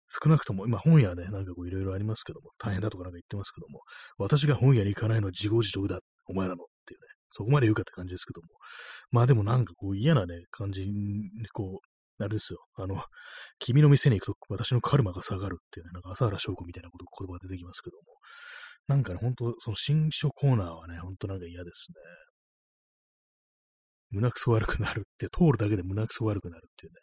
[0.10, 3.82] 少なくとも、今本屋ね、なんかこういろいろありますけども、大変だとかなんか言ってますけども、
[4.18, 8.48] 私が本屋に行かないのは自業自得だ、お前らのっていうね、そこまで言うかって感じですけども、
[9.12, 13.04] まあでもなんかこう嫌なね、感じに、こう、あれですよ、あの、
[13.60, 18.04] 君の店に行くと私のカルマが下がるっていうね、なんか朝原翔子みたいなこと言葉が出てきますけども、
[18.88, 21.96] なんかね、本当その新書コーナーはね、本当なんか嫌ですね。
[24.12, 27.00] 胸くそ悪くなるって、通るだけで胸くそ悪くなるっていうね、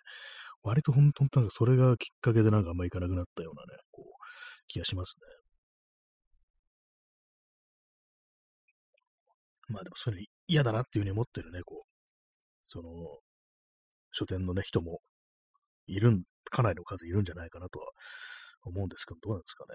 [0.62, 4.12] 割と本当なんかそれがきっかけでなんかあんま行かなくなったようなね、こう、
[4.68, 5.42] 気がしますね。
[9.68, 11.88] まあでもそれ嫌だなっていうふうに思ってるね、こう、
[12.64, 12.90] その、
[14.12, 15.01] 書店のね、人も
[15.87, 17.87] いるん、かなりの数いるんじゃないかなとは
[18.64, 19.75] 思うんですけど、どうなんですかね。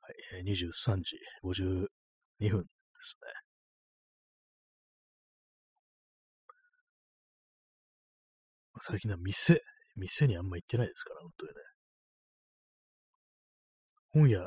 [0.00, 1.88] はい、23時52
[2.40, 2.68] 分で
[3.00, 3.51] すね。
[8.84, 9.62] 最近は店、
[9.96, 11.54] 店にあんま行ってないですから、本当にね。
[14.12, 14.42] 本屋、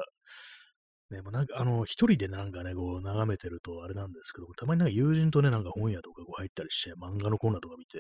[1.09, 7.99] ね、もうなんか、あの、一人でなんかね、こう、眺めてるとあれなんですけど、たまになんか友人とね、なんか本屋とかこう入ったりして、漫画のコーナーとか見て、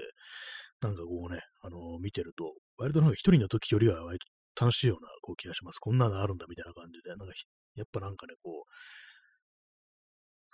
[0.81, 5.79] なんかこうね、あの、見てると、割となんか一人の時よりは割と楽しいようなこう気がします。
[5.79, 7.33] こんなのあるんだみたいな感じで、なんか
[7.75, 8.71] やっぱなんかね、こう、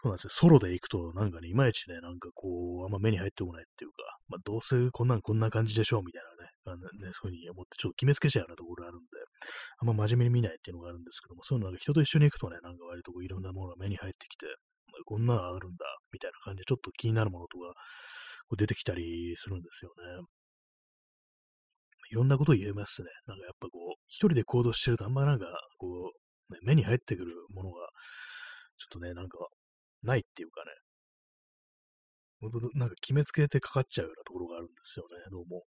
[0.03, 0.29] そうなんですよ。
[0.33, 3.97] ソロで行くと、なんかね、いまいちね、なんかこう、あんま目に入ってこないっていうか、
[4.29, 9.07] まあ、どうせこんなんこんな感じでしょうみたいなね、あのねそういうふうに思って、ちょっと決めつけちゃうようなところがあるんで、
[9.77, 14.47] あんま真面目に見ないっていうのがあるんですけども、そういうのなんか人と一緒に行くとね、なんか割とこういろんなものが目に入ってきて、
[15.05, 17.73] こんなのあるんだ、みたいな感じで、ちょっと気になるものとか、
[18.49, 20.25] こう出てきたりするんですよね。
[22.09, 23.09] いろんなこと言えますね。
[23.27, 25.45] なんかやっぱこう、一人で行動してるとあんまなんか、
[25.77, 26.11] こ
[26.49, 27.87] う、ね、目に入ってくるものが、
[28.77, 29.37] ちょっとね、なんか
[30.03, 30.71] ないっていうかね、
[32.41, 35.63] 本当なんか決めつけてかかっちゃうようなところがあるんですよね、どうも。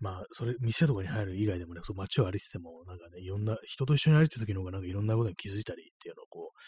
[0.00, 6.58] まあ、それ、店とかに入る以外でもね、その街を歩いてても、なんかね、いろんな、人と一緒に歩いてる時の方がなんかいろんなことに気づいたりっていうのをこう、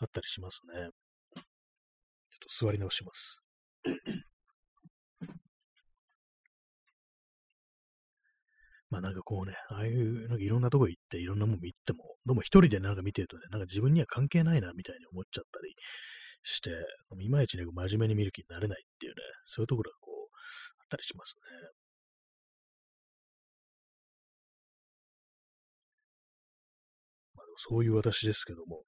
[0.00, 0.90] あったりしますね。
[1.34, 3.42] ちょっと座り直します。
[8.90, 15.74] まあなんかこうね、ああいう、なんかいろんなとこ行って、いろんなもん見ても、どうも一人でなんか見てるとね、なんか自分には関係ないな、みたいに思っちゃったり
[16.42, 16.70] して、
[17.20, 20.34] いまいちね、真面目に見る気になれないっていうね、そういうところがこう、
[20.80, 21.42] あったりしますね。
[27.34, 28.84] まあ、そういう私ですけども、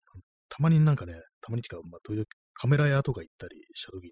[0.48, 4.10] たまになんかね、たまにっていうか、まあ、時々カメラ屋とか行ったりしたときに、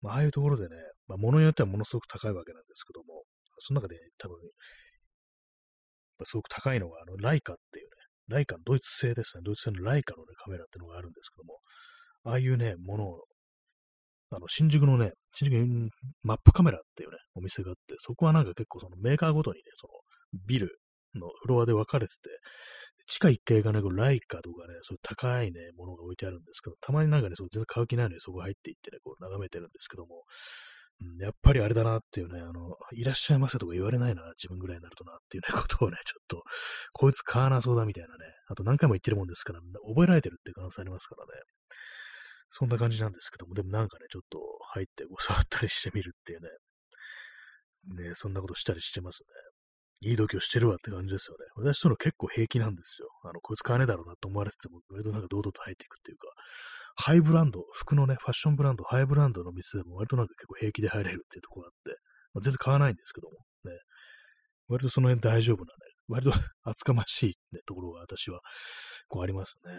[0.00, 0.76] まあ、ああいうところでね、
[1.08, 3.24] まあ、物によってはものすごく高いわけなんですけども、
[3.58, 4.36] その中で多分、
[6.24, 7.90] すごく高いのが、あの、ライカっていうね、
[8.28, 11.60] ライカのドイツ製ですね、ドイツ製のライカのね、カメラっていうのがあるんですけども、
[12.24, 13.24] ああいうね、ものを、
[14.30, 15.90] あの、新宿のね、新宿に
[16.22, 19.92] マップカメラっていうね、お店があって、そこはなんか結構そのメーカーごとにね、その
[20.46, 20.78] ビル
[21.14, 22.30] のフロアで分かれてて、
[23.06, 30.24] 地下1階がね、ライカとかね、そういう高いね、ものが置いてあるんですけど、たまになんかね、そう全然買う気ないのにそこ入っていってね、こう眺めてるんですけども、
[31.00, 36.42] うん、やっぱりあれだなっていうね、あの、いらっしゃいませとか言われないな、自分ぐらいになるとなっていうね、 ことをね、ちょっと、
[36.92, 41.42] こいつ買わなそうだみたいなね、あと何回も言ってるもんですから、覚えられてるって可能性ありますからね。
[42.50, 44.38] そんな感じなんですけども、でもなんかね、ちょっと
[44.70, 46.48] 入ってこう触ったりしてみるっていうね、
[48.10, 50.08] ね、そんなことしたりしてますね。
[50.10, 51.46] いい度胸してるわって感じですよね。
[51.56, 53.08] 私その結構平気なんですよ。
[53.24, 56.28] あの、こいつ買わねえだろうなと思われてても、割となんか堂々と入っていくっていうか、
[56.96, 62.00] ハイブランド、服のね、ファッションブランド、ハイブランドの店でも割となんか結構平気で入れるっていうところがあって、
[62.34, 63.78] まあ、全然買わないんですけども、ね。
[64.68, 65.70] 割とその辺大丈夫なね、
[66.08, 68.40] 割と 厚かましい、ね、ところが私は、
[69.08, 69.72] こうありますね。
[69.72, 69.76] は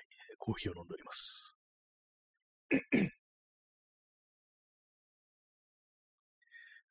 [0.00, 0.04] い、
[0.38, 1.54] コーヒーを飲んでおります。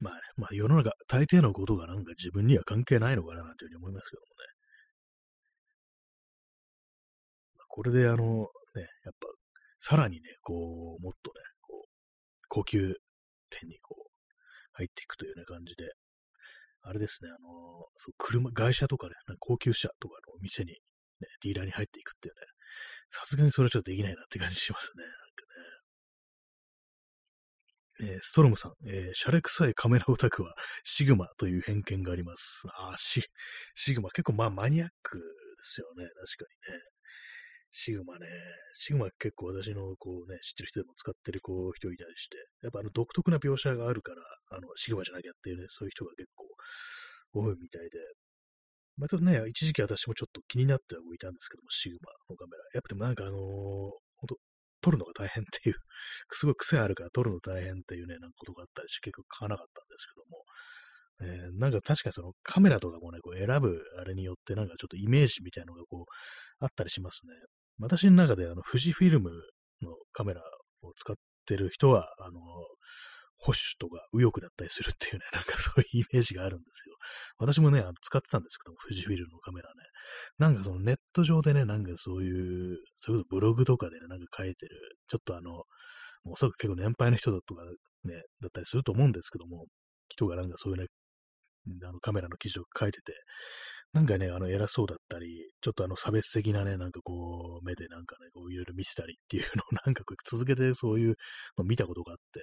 [0.03, 4.53] まあね、まあ世の中、大抵のことがなんか自分には関係ないのかななんていうふうに思いますけどもね。
[7.69, 9.27] これであの、ね、やっぱ、
[9.79, 11.89] さらにね、こう、もっとね、こう、
[12.49, 12.95] 高級
[13.49, 14.11] 店にこう、
[14.73, 15.93] 入っていくというような感じで、
[16.81, 22.41] あれですね、あの、そう車、外車とかね、高級車とかのお店に、ね、ディーラーに入っていくっていうね、
[23.09, 25.03] さすがにそれはちょっとできないなって感じしますね。
[28.05, 32.63] えー、ストロムさん、えー、シャレ臭いカメラオタクはシグマという偏見があります。
[32.77, 33.23] あシ、
[33.75, 35.23] シグマ結構まあマニアックで
[35.61, 36.03] すよね。
[36.03, 36.79] 確かにね。
[37.71, 38.27] シグマね。
[38.73, 46.45] シグマ結構私のこうね、知ってる人でも使ってるこう人いたりして、やっぱあの独特な描写があるから、あの、シグマじゃなきゃっていうね、そういう人が結構
[47.33, 47.99] 多いみたいで、
[48.97, 52.63] またね、一時期私もちょっと気になってはいたんですけども、シグマのカメラ。
[52.75, 54.27] やっぱでもなんかあのー、ほ
[54.83, 55.75] 撮るのが大変っていう、
[56.31, 60.43] すごい癖あるから撮るの大変っていうね、なんかことがあったりして結構買わなかったんですけども、
[61.21, 66.05] えー、なんか確かにそのカメラとかもね、こう選ぶあれによってなんかちょっとイメージみたいなのがこう
[66.59, 67.33] あったりしますね。
[67.79, 69.31] 私の中であの富士フィルム
[69.81, 70.41] のカメラ
[70.81, 71.15] を使っ
[71.45, 72.39] てる人は、あの、
[73.43, 76.95] 保守とか右翼だったりするっていうね、 なんかそういうイメージがあるんですよ。
[77.38, 79.84] 私もね、あの使ってたんですけども、富士フィルムのカメラね。
[80.38, 85.65] なんかそのネット上でね、なんかそういう、そういうことブログとかでね、なんか書いてる、ちょっとあの、も
[86.25, 87.65] うおそらく結構年配の人だとか
[88.06, 89.67] ね、だったりすると思うんですけども、
[90.08, 90.88] 人がなんかそういうね、
[91.84, 93.13] あのカメラの記事を書いてて、
[93.93, 101.15] なんかね、あの、偉そうだったり、ちょっとあの、差別的なね、なんかこう、目でなんかね、こう、いろいろ見せたりっていうのを、なんかこう、続けてそういう
[101.58, 102.41] のを見たことがあって、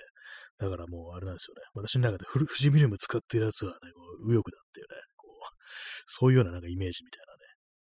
[0.61, 1.63] だからもう、あれなんですよね。
[1.75, 5.57] 私の中で富士フィルム使ってるやつはね、こう右翼だっていうね、こう、
[6.05, 7.41] そういうようななんかイメージみたいなね。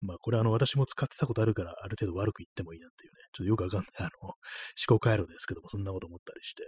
[0.03, 4.37] まあ、これあの、私も使ってたことあるから、ある程度悪く言ってもいいなっていうね、ちょっとよくわかんない、あの、思
[4.87, 6.63] 考回路ですけども、そんなこと思ったりして、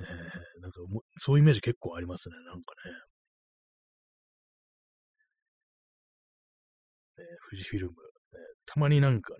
[0.00, 2.90] えー、なんかも、そういうイメージ結構ありますね、なんかね。
[7.18, 7.94] えー、富士フィルム、
[8.34, 9.38] えー、たまになんかね、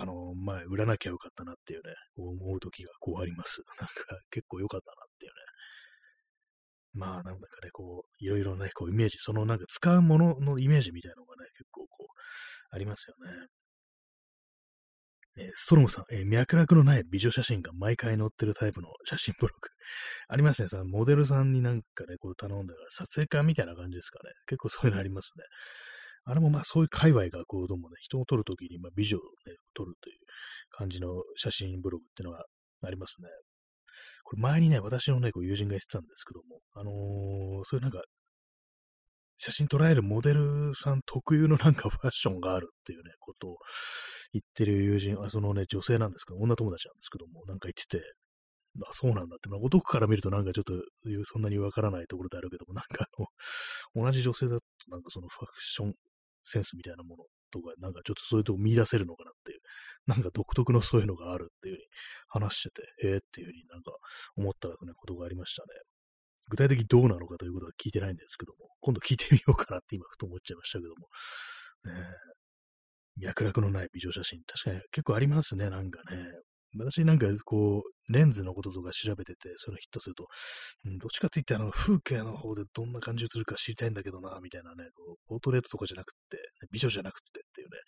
[0.00, 3.62] あの、前、売らなきゃよかったなっていうね、思う時がこうあります。
[3.80, 5.36] なんか結構良かったなっていうね。
[6.92, 13.48] まあ、なんだかね、こう、いろいろね、こう、イメージ、そのなんか使うもののイメージみたいなのがね、結構こう、ありますよね。
[15.36, 19.68] えー、ストロムさん、えー、脈絡のない美女写真が毎回載ってるタイプの写真ブログ。
[20.28, 20.68] ありますね。
[20.68, 24.30] さ、モデルさんになんかね、こう頼んだら、撮影家みたいな感じですかね。
[24.46, 25.44] 結構そういうのありますね。
[26.26, 30.16] あれもまあそういう界隈がこう、どうもね、人を撮るときにまあ美女をね、撮るという
[30.70, 32.44] 感じの写真ブログっていうのが
[32.84, 33.28] ありますね。
[34.24, 38.02] これ前にね、私のね、こう友人が言ってたんですけども、あのー、そういうなんか、
[39.36, 43.58] 写真捉えるモデルさん特有のなんか ファッションがあるっていうね、ことを
[44.32, 48.14] 言ってる友人、あそのね、女性なんですけど、女友達なんですけども、なんか言ってて、
[48.86, 50.74] あ、そうなんだって、まあ、男から見るとなんかちょっと、
[51.24, 53.22] そんなにわからないところであるけども、なんかあ
[53.98, 55.94] の、同じ女性だとなんかそのファッション
[56.44, 59.60] センスみたいなものとか、なんかちょっとそういうとこ見出せるのかなっていう、
[60.06, 61.86] なんか独特のそういうのがあるっていうふうに
[62.28, 63.92] 話してて、へえっていうふうになんか
[64.36, 65.68] 思った、ね、ことがありましたね。
[66.48, 71.08] 具体的にどうなのかということは聞いてないんですけども、今度聞いてみようかなって今ふと思っちゃいましたけども、
[71.84, 71.92] ね、
[73.16, 76.24] 脈絡のない美女写真、確かに結構ありますね、なんかね。
[76.78, 80.26] 私なんかこう、レンズのこととか調べてて、それヒットすると、
[80.84, 86.38] うん、どっちかって言ってあの、風景の方でどんな感じするか知りたいんだけどな、みたいなね、こうポートレートとかじゃなくて、
[86.72, 87.78] 美女じゃなくてっていうね、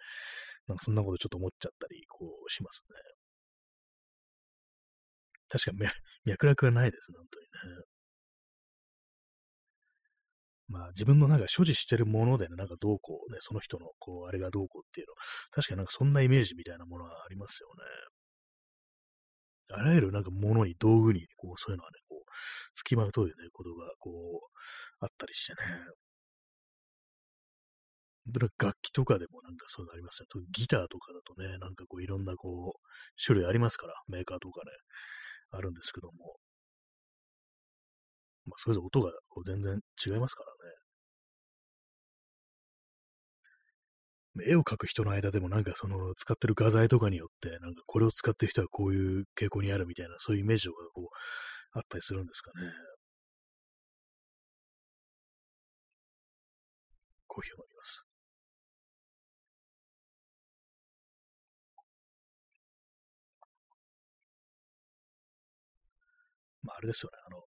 [0.68, 3.16] なんかそんなことちょっと思っちゃったり、こう、しますね。
[5.48, 5.78] 確かに
[6.24, 7.82] 脈絡がないですね、本当にね。
[10.68, 15.14] まあ自分のなんか所持してるものでね、なんかどうこうね、その人のこう、あれがどうこうっていうの、
[15.52, 18.15] 確かになんかそんなイメージみたいなものはありますよね。
[19.74, 22.30] あらゆるなんかものに、道具に、こう、そういうのはね、こう、
[22.76, 24.10] 付きまとうね、ことが、こ
[24.44, 24.50] う、
[25.00, 25.58] あったりしてね。
[28.32, 30.26] 楽器とかでもなんかそういうのありますね。
[30.52, 32.80] ギターとかだとね、なんかこういろんなこう、
[33.24, 34.70] 種類ありますから、メーカーとかね、
[35.52, 36.36] あるんですけども。
[38.46, 40.85] まあ、それぞれ音がこう全然違いますからね。
[44.44, 51.06] 絵を描く人の間でもなんかその使ってる画材とかによって、なんかこれを使ってる人はこういう傾向にあるみたいな、そういうイメージがこう、
[51.78, 52.70] あったりするんですかね。
[57.28, 58.04] コーヒーを飲みます。
[66.62, 67.18] まあ、あれですよね。
[67.26, 67.42] あの、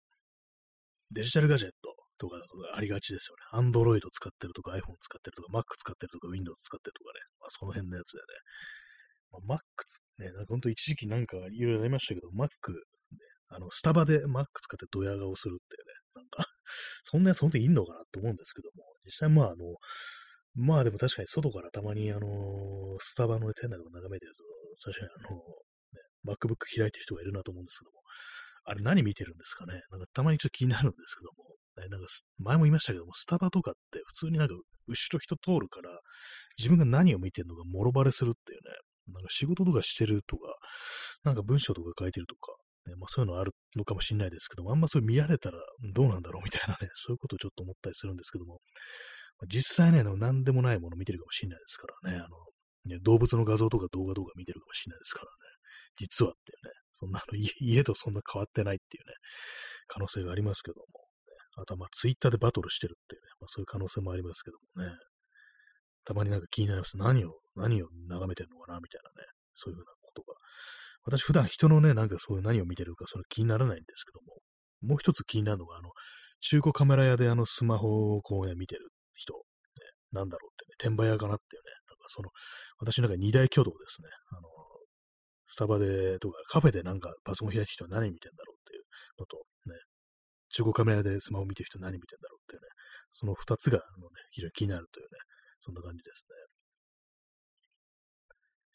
[1.11, 1.78] デジタルガジェット
[2.19, 2.37] とか
[2.75, 3.71] ありがちですよね。
[3.71, 7.19] Android 使ってるとか iPhone 使ってるとか Mac 使ってるとか Windows 使ってるとかね。
[7.39, 8.23] まあ、その辺のやつでね。
[9.31, 9.61] まあ、Mac
[10.19, 12.49] ね、なんかほんと一時期なんかいろいろありましたけど、Mac、ね、
[13.49, 16.45] あの、スタバでマック使ってドヤ顔するっていうね、なんか
[17.03, 19.75] そんなやつ本当にいんのかなと思うんですけども、実際まああの、
[20.55, 24.43] まあでも確かに外からたまにあの、スタバの店内を眺めてると、
[24.83, 28.01] 確かにあの、ね、MacBook 開いてる人がいるなと思うんですけども、
[28.65, 29.81] あれ何見てるんですかね？
[29.89, 32.07] なんかたまにちょっと気になるんですけども、ね、なんか
[32.37, 34.55] 前も言いましたけども、スタバとかって普通になんか
[34.87, 35.99] 後ろ人通るから、
[36.57, 38.75] 自分が何を見てるのかもろバレするっていうね、
[39.13, 40.55] なんか仕事とかしてるとか、
[41.23, 42.53] なんか文章とか書いてるとか、
[42.87, 45.59] ね、まあそういうのあるのかもしれないですけども、あんまそれ見られたら
[45.93, 48.59] どうなんだろうみたいなね、そういうことをちょっと思ったりするんですけども、
[49.47, 52.27] 実際ね、何でもないもの見てるかもしれないですからね、あの、
[52.85, 55.29] ね、動物の画像とか動画とか見てるかもしれないですからね、
[55.97, 59.13] 実はっていうね、そんなの家とそんな変わってないっていうね、
[59.87, 60.85] 可能性がありますけども、
[61.61, 64.93] あとはまあツイッターでバトルしてるっていうね、まあそういう可能性もありますけどもね、
[66.05, 66.97] たまになんか気になります。
[66.97, 70.33] 何を、何を眺めてるのかなみたいなね、そういうふうなことが。
[71.03, 74.41] 私普段人のね、なんかそういう何を見てるか、それ気にならないんですけども、
[74.81, 75.91] もう一つ気になるのが、あの、
[76.41, 79.39] 中古カメラ屋であのスマホをこうね、見てる人、ね、
[80.11, 82.29] なんだろうってね、転売屋かなっていうね、なんかその、
[82.79, 84.09] 私なんか二大挙動ですね。
[84.31, 84.41] あの、
[85.45, 88.83] スタバでとかカフェでなんかパソコン開いてる人は何見てんだろうっていう
[89.19, 89.41] のと、
[90.49, 92.67] 中古カメラでスマホ見てる人何見てんだろうっていうね、
[93.11, 95.09] その二つが、あのね、非常に気になるというね、
[95.61, 96.25] そんな感じです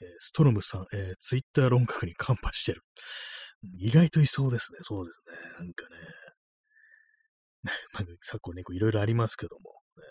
[0.01, 0.07] ね。
[0.07, 2.81] えー、ストロムさん、えー、ツイッター論客にカンパしてる。
[3.79, 4.79] 意外といそうですね。
[4.83, 5.51] そうですね。
[5.59, 5.97] なんかね。
[7.95, 10.03] まあ、昨今ね、いろいろありますけども、ね、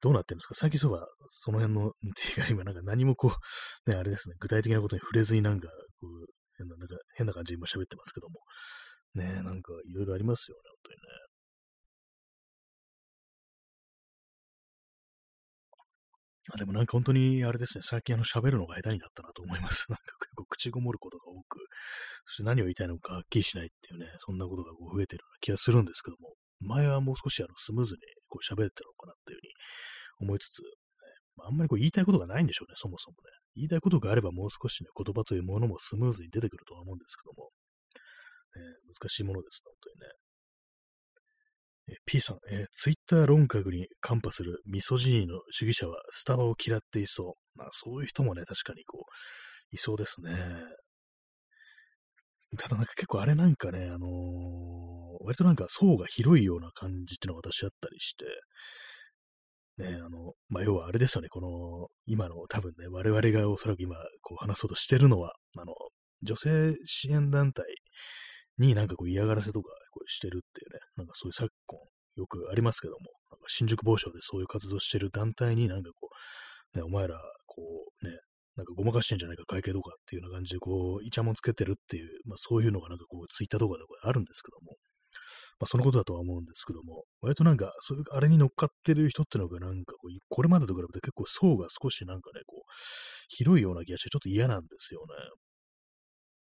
[0.00, 0.54] どうなってるんですか？
[0.54, 3.36] 最近そうは、その辺の、ていうか今なんか何もこ
[3.86, 5.68] う、ね、あれですね、具体的なことに触れずになんか、
[6.00, 6.26] こう、
[6.56, 8.40] 変な、なんか変な感じで今喋ってますけども、
[9.16, 11.26] ね、なんかいろいろありますよね、本当にね。
[16.54, 19.86] あでもなんか本当にあれですね、最近あの喋るのが下手になったなと思います。
[19.90, 21.58] なんか結構口ごもることが多く、
[22.26, 29.52] そして何を言いたいのかはっきりしないっていうね、そんなことがこう増えてるような気がするんですけども、前はもう少しあのスムーズにこう喋ってるのかなっていうふうに
[30.20, 30.68] 思いつつ、ね、
[31.42, 33.30] あんまりこう言いたいことがないんでしょうね、そもそもね。
[33.56, 37.50] 言いたいことがあればもう少しね、言葉というものもスムーズに出てくるとは思うんですけども、
[38.56, 38.64] ね、
[39.00, 40.12] 難しいものです、本当にね。
[41.88, 47.58] え P さん、えー、ツイッター論客にカンパするミソジーの主義者はスタバを嫌っていそう。
[47.58, 50.32] まあ、そういう人もね、確かにこう、いそうですね。
[52.58, 54.10] ただなんか結構あれなんかね、あのー、
[55.20, 58.24] 割となんか層が広いような感じっていうのが私あったりして、
[59.78, 65.74] ね、あの、まあ、要はあれですよね、この、今の多分ね、我々がおそらく今、こう話そうとしてるのは、あの、
[66.22, 67.64] 女性支援団体
[68.58, 71.78] になんかこう嫌がらせとかこうしてるっていうね、なんかそういう昨今
[72.16, 72.98] よくありますけども、
[73.30, 76.08] なんか新宿某所でそういう活動してる団体になんかこ
[76.74, 77.62] う、ね、お前ら、こ
[78.02, 78.12] うね、
[78.56, 84.76] なんかごまかしてんじゃないか会計とかっていうような感じでこう、イチャモンつけてるっていう、まあそういうのがなんかこう、ツイッターとかであるんですけども、
[85.60, 92.70] まあそのことだとは思うんですけども、割となんか、そういう、あれに乗っかってる人ってのがなんかこう、これまでと比べて結構層が少しなんかね、こう、
[93.28, 95.14] 広いような気がしてちょっと嫌なんですよね。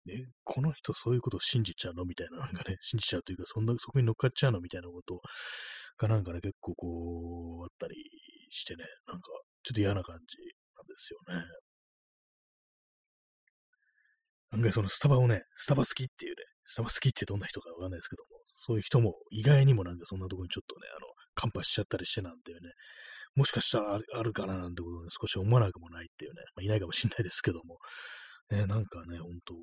[0.08, 2.06] え、この人そういうことを信じちゃうの？
[2.06, 5.22] みたいな、なんかね、信じちゃうというか、そんな、そこに乗っかっちゃうのみたいなこと
[5.98, 7.96] がなんかね、結構こう、あったり
[8.52, 9.24] してね、なんか、
[9.64, 10.38] ちょっと嫌な感じ
[10.78, 11.44] なんですよね。
[14.52, 22.70] 案外そのスタバをね、スタバ好きっていうね、スタバ好きってどんな人かわかんないですけども、そういう人も意外にもなんかそんなとこにちょっとね、あの、カンパしちゃったりしてなんていうね、
[23.36, 27.80] もしかしたらあるかななんてことを、ね、少し思わなくもないっていうね、まあ、いないかもしれないですけども、
[28.50, 29.56] ね、なんかね、本当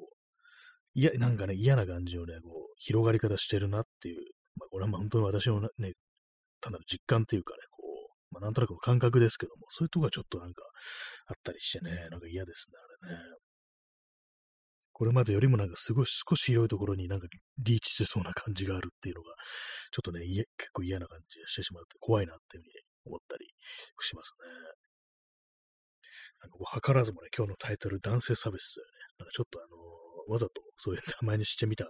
[0.94, 4.22] いや、なんかね、嫌な感じをね、こう、広がり方してるなっていう、
[4.56, 5.92] まあ、これはまあ本当に私のね、
[6.60, 7.82] 単なる実感っていうかね、こ
[8.30, 10.62] う、まあ、なんとなくの感覚ですけども、そういうとこがちょっとなんか
[11.26, 13.20] あったりしてね、なんか嫌ですね、あれね。
[14.92, 17.26] これまでよりもなんかすごい少し広いところになんか
[17.58, 19.34] リーチしてそうな感じがあるっていうのが、
[19.90, 22.72] ちょっとね、結構嫌な感じがしてしまって怖いなっていうふうに
[23.06, 23.46] 思ったり
[24.00, 24.48] しますね。
[26.42, 28.92] なんかこう、図らずもね、今日のタイトル、男性差別だよね。
[29.18, 31.86] なんかちょっとあのわざとそういう名前にしてみた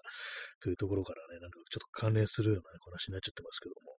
[0.61, 3.97] というところからね、なんかちょっと関連するような、話になっちゃってますけども、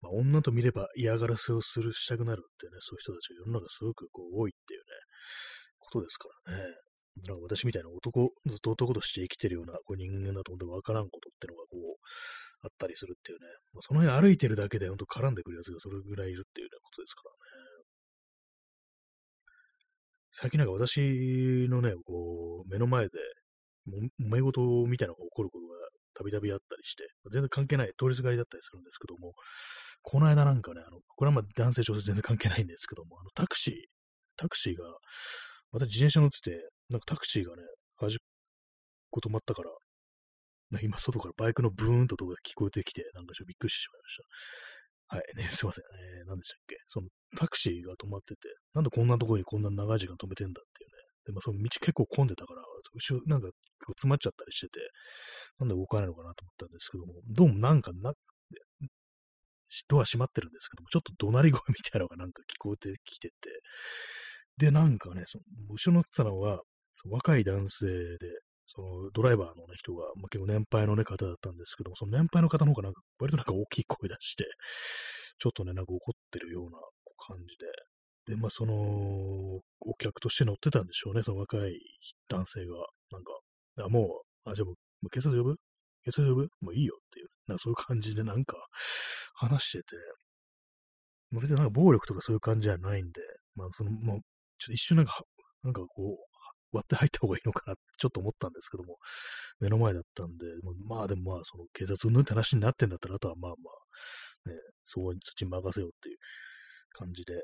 [0.00, 4.86] まあ、女と見れば嫌がらせをする、したくなるってね、そういう人たちが世の中すごくこう多いっていうね、
[5.78, 6.74] ことですからね。
[7.26, 11.98] なんか私みたいな男、ずっと男として生きてるようなこう人間だと思ってわからんことってのがこう、
[12.62, 13.46] あったりするっていうね。
[13.72, 17.57] まあ、その辺歩いてるだけで本当絡んでくるやつがそれぐらいいるっていう、ね、ことですからね。
[20.40, 23.10] 最近なんか私のね、こう、目の前で、
[23.88, 25.74] 揉め事みたいなのが起こることが
[26.14, 29.32] たびたびあったりして、全然関係ない、通りすがりだったりするんですけども、
[30.02, 33.74] この間なんかね、あの、これはまあ男性女性全然関係ないんですけども、あの、タクシー、
[34.36, 34.84] タクシーが、
[35.72, 37.62] 私自転車乗ってて、なんかタクシーがね、
[37.96, 38.18] 端っ
[39.10, 39.70] こ止まったから、
[40.82, 44.22] 今外からバイクのブーンと音が聞こえてきて、なんかちょっとびっくりしてしまいました。
[45.08, 45.84] はい、ね、すいません。
[46.20, 50.96] えー、何でしたっけそのタクシーが止まってて、なんでこんなとこにこんな長い時間止めてんだっていうね。
[51.26, 52.62] で、ま、その道結構混んでたから、
[52.94, 53.54] 後ろなんか結
[53.86, 54.80] 構詰まっちゃったりしてて、
[55.58, 58.12] なんで動かないのかなと思ったんですけども、どうもなんかな、
[59.88, 63.34] ドア閉まってるんですけども、ちょっと怒鳴り声みたいなのがなんか聞こえてきてて、
[64.58, 66.60] で、なんかね、その後ろ乗ってたのは、
[67.04, 68.28] 若い男性で、
[68.68, 74.44] そのドライバーの、ね、人が、まあ、結構年配の、ね、方だったんですけども、その年配の方の方がなんか割となんか大きい声出して、
[75.38, 76.78] ちょっとね、なんか怒ってるような
[77.16, 79.62] 感じで、で、まあその、お
[79.98, 81.80] 客として乗ってたんでしょうね、その若い
[82.28, 82.74] 男性が。
[83.10, 83.32] なんか、
[83.86, 85.56] あもう、あ、じゃあもう、警察呼ぶ？
[86.04, 86.48] 警察呼ぶ？
[86.60, 88.56] もういいよっていう、なんかそういう感じでなんか
[89.34, 89.84] 話してて、
[91.32, 93.20] 別になんか暴力とかそういう感じじゃないんで、
[93.54, 94.20] まあその、もう、
[94.58, 95.22] ちょっと一瞬なんか、
[95.62, 96.27] なんかこう、
[96.72, 98.96] 割って入った方がいいのかなってちょっと思ったんですけども、
[99.60, 100.46] 目の前だったんで、
[100.86, 103.70] まあでもまあ、その警察のって話になってんだったら、あとはまあま
[104.46, 106.18] あ、ね、そこに土任せようっていう
[106.92, 107.40] 感じでね、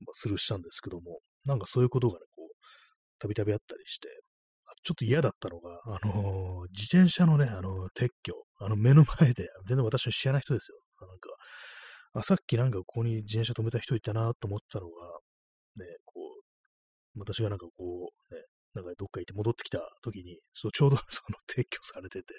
[0.00, 2.56] まあ、スルーしたんですけども、なんかそういうことがね、こう、
[3.18, 4.08] たびたびあったりして、
[4.84, 10.78] ちょっと嫌だったのが、あのー、自転車のね、あのー、撤去、あの、目の前で、全然私の知らない人ですよ。
[11.00, 11.30] なんか、
[12.14, 14.92] あ、さっきなんかここに自転車止めた人いたなと思ったのが、
[15.78, 15.86] ね、
[17.18, 18.42] 私がなんかこう、ね、
[18.74, 22.34] なんかどっか行って戻ってきた時に、そうちょうど その撤去されてて、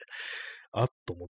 [0.71, 1.33] あっと思って、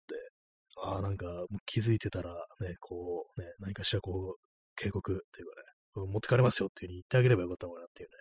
[0.82, 1.26] ああ、なんか
[1.66, 4.42] 気づいてたら、ね、こう、ね、何かしらこう、
[4.76, 8.16] 警告っていうかね、持ってかれますよっていう風に言ってあげればよかったのかなっていうね、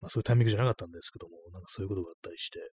[0.00, 2.70] まあそういうタイミングじゃなかったんですけども、なんかそういうことがあったりして、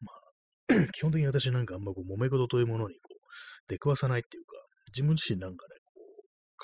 [0.00, 3.22] まあ、 基本的に私なんかあんまこう揉め事というものにこう
[3.68, 4.52] 出くわさないっていうか、
[4.94, 6.00] 自分自身なんかね、こ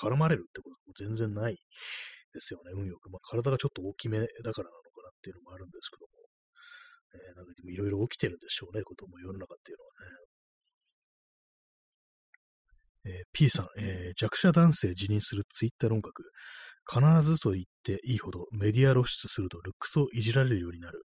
[0.07, 1.57] う、絡まれるってことも全然ない
[2.33, 3.09] ですよね、運よく。
[3.09, 6.13] まあ体がちょっと大きめだからなのかなっていうのもあるんですけども、
[7.13, 10.29] えー、なんかいろいろ起きてるんでしょうね、ことも世の中っていうのはね。
[13.05, 16.23] えー、P さん、えー、弱者男性辞任するツイッター論客。
[16.89, 21.03] 必ずと言っていいほどメディア露出するとルックスをいじられるようになる。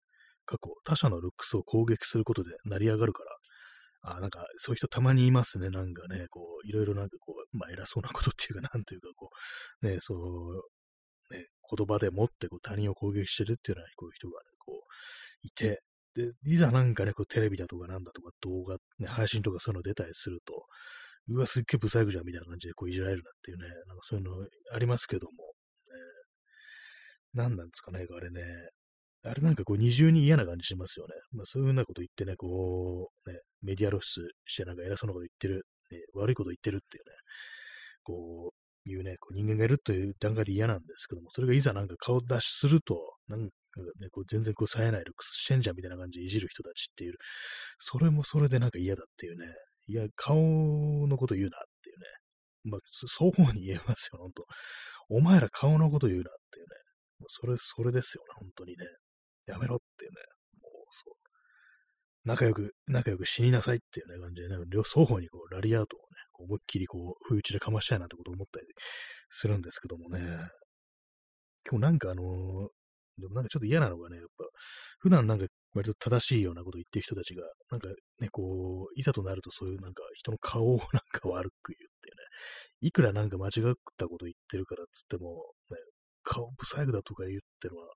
[0.46, 4.16] 過去、他者のルックスを攻撃することで成り上がるから。
[4.16, 5.70] あ、なんか、そういう人たまにいますね。
[5.70, 9.30] なんかね、こう、いろいろなんかこう、まあ、偉そうなことっていうか、なんというか、こ
[9.82, 10.62] う、ね、そう、
[11.76, 15.82] 言葉でもってこう他人を攻撃してるっていうような、こういう人がね、こう、いて、
[16.16, 20.66] で、いざなんかね、こうテレビだとかなんだとか動画、ね、配信とかそういうの出たりすると、
[21.30, 25.54] うわ、すっげえブサイクじゃんみたいな感じでこういじられるなっていうね、なんかそういうのありますけども、
[27.34, 28.42] 何なんですかね、あれね。
[29.24, 31.14] あれなんかこう二重に嫌な感じしますよね。
[31.32, 37.16] まあそういうふうなこと言ってね、こう、ね、メディア露出してなんか偉そうなこと言ってる、ね、悪いこと言ってるっていうね、
[38.04, 43.56] こう、いうね、こう人間がいるという段階で嫌なんですけども、それがいざなんか顔出しすると、なんか
[44.00, 47.16] ね、こう全然こう冴えないルックスしてんじゃんみたいな感じでいじる人たちっていう、
[47.80, 49.46] それもそれでなんか嫌だっていうね、
[49.88, 50.36] いや、顔
[51.08, 52.06] のこと言うなっていうね、
[52.72, 54.46] まあ、 双方に言えますよ、ほんと。
[55.10, 56.70] お前ら顔のこと言うなっていうね、
[57.20, 58.86] もうそれ、それですよね、本当にね。
[59.48, 60.22] やめろっていうね。
[60.62, 61.14] もうそう。
[62.26, 65.98] 仲良く、仲良く死になさいっていうね、感じでね、両双方にこう、ラリアウト、
[66.44, 68.68] 思いっきりこう、不意打ちでかましたいなってことを思ったり
[69.30, 70.20] するんですけどもね。
[71.70, 72.26] 今日なんかあのー、
[73.20, 74.46] でもなんかちょっと嫌なのがね、やっぱ、
[75.00, 82.16] 普段なんか割と正しいようなことを言ってる人たちが、なんかね、こう、いざとなるとそういうなんか人の顔をなんか悪く言ってね、
[82.82, 83.52] いくらなんか間違っ
[83.98, 85.78] たこと言ってるからっつっても、ね、
[86.24, 87.88] 顔不細工だとか言うってのは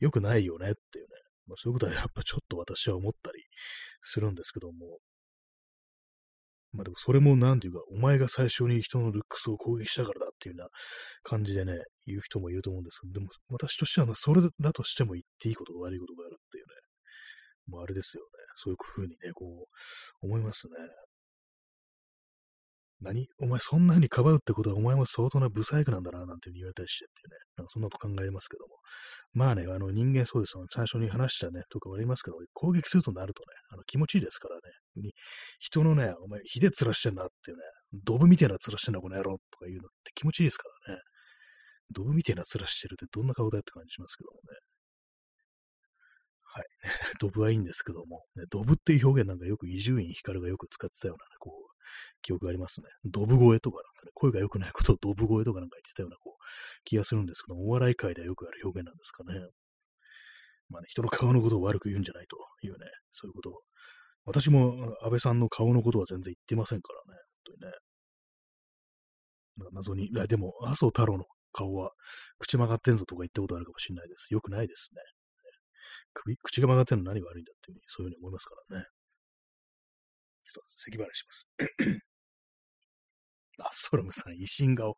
[0.00, 1.10] 良くないよねっていうね。
[1.46, 3.42] まあ、そういうことはやっぱちょっと私は思ったり
[4.02, 4.98] するんですけども。
[6.74, 10.68] まあでもそれもなんていうか、お前が最初に人のルックスを攻撃したからだっていうような
[11.22, 11.72] 感じでね、
[12.06, 16.70] 言う人もいると思うんですけど、でも私としてはそれだとしても言っていいことと悪いことがあるっていうね。
[17.66, 18.28] もうあれですよね。
[18.56, 19.68] そういうふうにね、こ
[20.22, 20.74] う、思いますね。
[23.00, 23.28] 何？
[23.38, 27.38] お前そんな風にかばうってことはお前も相当なブサイクなんだな、なんて言われたりしてってね。
[27.56, 28.74] なんかそんなこと考えますけども。
[29.32, 30.64] まあね、あの人間そうですよ。
[30.70, 35.10] 最初に話したね、とかありますけど、攻撃するとなるとね、あの気持ちいいですからね。
[35.58, 37.62] 人のね、お前、ひでつらしてんなっていうね、
[38.04, 41.00] ドブみたいな面してんな、この野郎とか言うのって気持ちいいですからね。
[41.90, 44.58] ドブみたいな面してるってどんな顔だよって感じしますけどもね。
[46.54, 46.64] はい。
[47.20, 51.63] ドブはいいんですけども、ね、ドブっていう表現なんかよく伊集院光がよく使ってたような、ね、こう、
[52.22, 52.88] 記憶がありますね。
[53.04, 56.42] ドブ声とかなんかね、声が良くないことをドブ声とかなんか言ってたようなこう
[56.84, 59.34] 気がするんですけど、お笑い界ではよくある表現なんですかね。
[60.70, 63.62] まあね、人の顔のことを悪く言うんじゃないというね、そういうことを。
[64.26, 67.78] 私も安倍さんの顔のことは全然言ってませんからね、本当にね。
[69.72, 71.92] 謎に、いやでも、麻生太郎の顔は
[72.38, 74.32] 口曲がってんぞとか言ったことあるかもしれないです。
[74.32, 75.00] よくないですね。
[76.14, 78.86] 首口が曲がってんの何が悪いんだっていうふうに、そういうふうに思いますからね。
[80.52, 81.48] ちょっと咳払いします。
[83.60, 84.96] あ、ソロムさん、維新顔。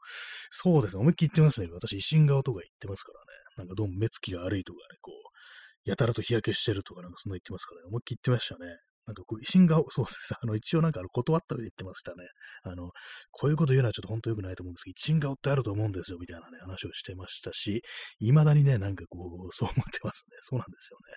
[0.51, 1.01] そうですね。
[1.01, 1.69] 思いっきり言ってますね。
[1.73, 3.27] 私、維新顔とか言ってますからね。
[3.59, 7.87] なんかどうも目つきが悪いとかね、こう、やたらと日焼けしてるとかなんかそんな言ってますからね。
[7.89, 8.79] 思いっきり言ってましたね。
[9.07, 10.35] なんかこう、維新顔、 そうです。
[10.35, 12.27] あの、一応なんか断った上で言ってましたね。
[12.65, 12.91] あの、
[13.31, 17.83] こういうこと言うのはちょっと本当良くないと思うんですけど、維新顔ってあると思うんですよ、みたいなね、話をしてましたし、
[18.19, 20.37] 未だにね、なんかこう、そう思ってますね。
[20.41, 21.15] そうなんですよね。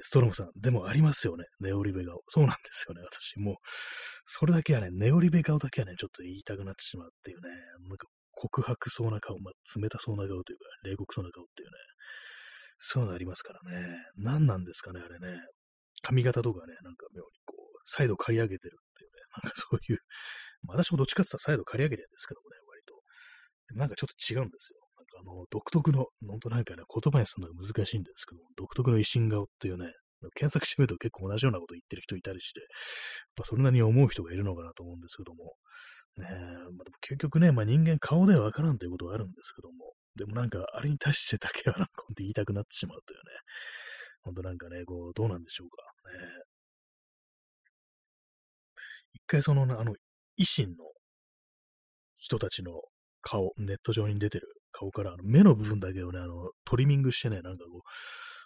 [0.00, 1.44] ストロムさん、でもありますよね。
[1.60, 2.22] ネオリベ顔。
[2.28, 3.02] そうなんですよね。
[3.02, 3.54] 私もう、
[4.24, 7.50] それだけはね、ネオリベ顔だけはね、ちょっと言いたくなってしまうっていうね、
[7.88, 11.74] なんか告白そうな顔、まあ、冷たそうな顔というか、冷酷そうな顔っていうね、
[12.78, 13.96] そういうのありますからね。
[14.16, 15.38] 何なんですかね、あれね。
[16.02, 19.98] 髪型とかね、なんか妙にこう、サイド刈り上げてるっていうね、なんかそういう、
[20.66, 22.94] 私もどっちかって言ったらサイド刈り上げてるんですけどもね、割と。
[23.68, 24.81] でもなんかちょっと違うんですよ。
[25.22, 29.92] あの、独特の、本当なんかね、言葉にするのが難しいんですけど、独特の維新顔っていうね、
[30.34, 32.68] 検索してみると結構同じようなこと言ってる人いたりして、やっ
[33.36, 35.56] ぱそれなりに思う人がいるのかなと思うんですけども、
[36.16, 43.24] ねえ、まあ、でも結局ね、まあ人間顔ではわからんということはあるんですけども、でもなんか、あれに対してだけはなんか言いたくなってしまうというね、
[44.22, 45.82] 本当なんかね、こう、どうなんでしょうか。
[46.12, 46.42] ね、
[49.14, 49.94] 一回その、あの、
[50.38, 50.84] 維新の
[52.18, 52.82] 人たちの
[53.22, 57.80] 顔、ネット上に出てる顔から、あの目の部分だけをね、あの、トリミングしてね、なんかこう、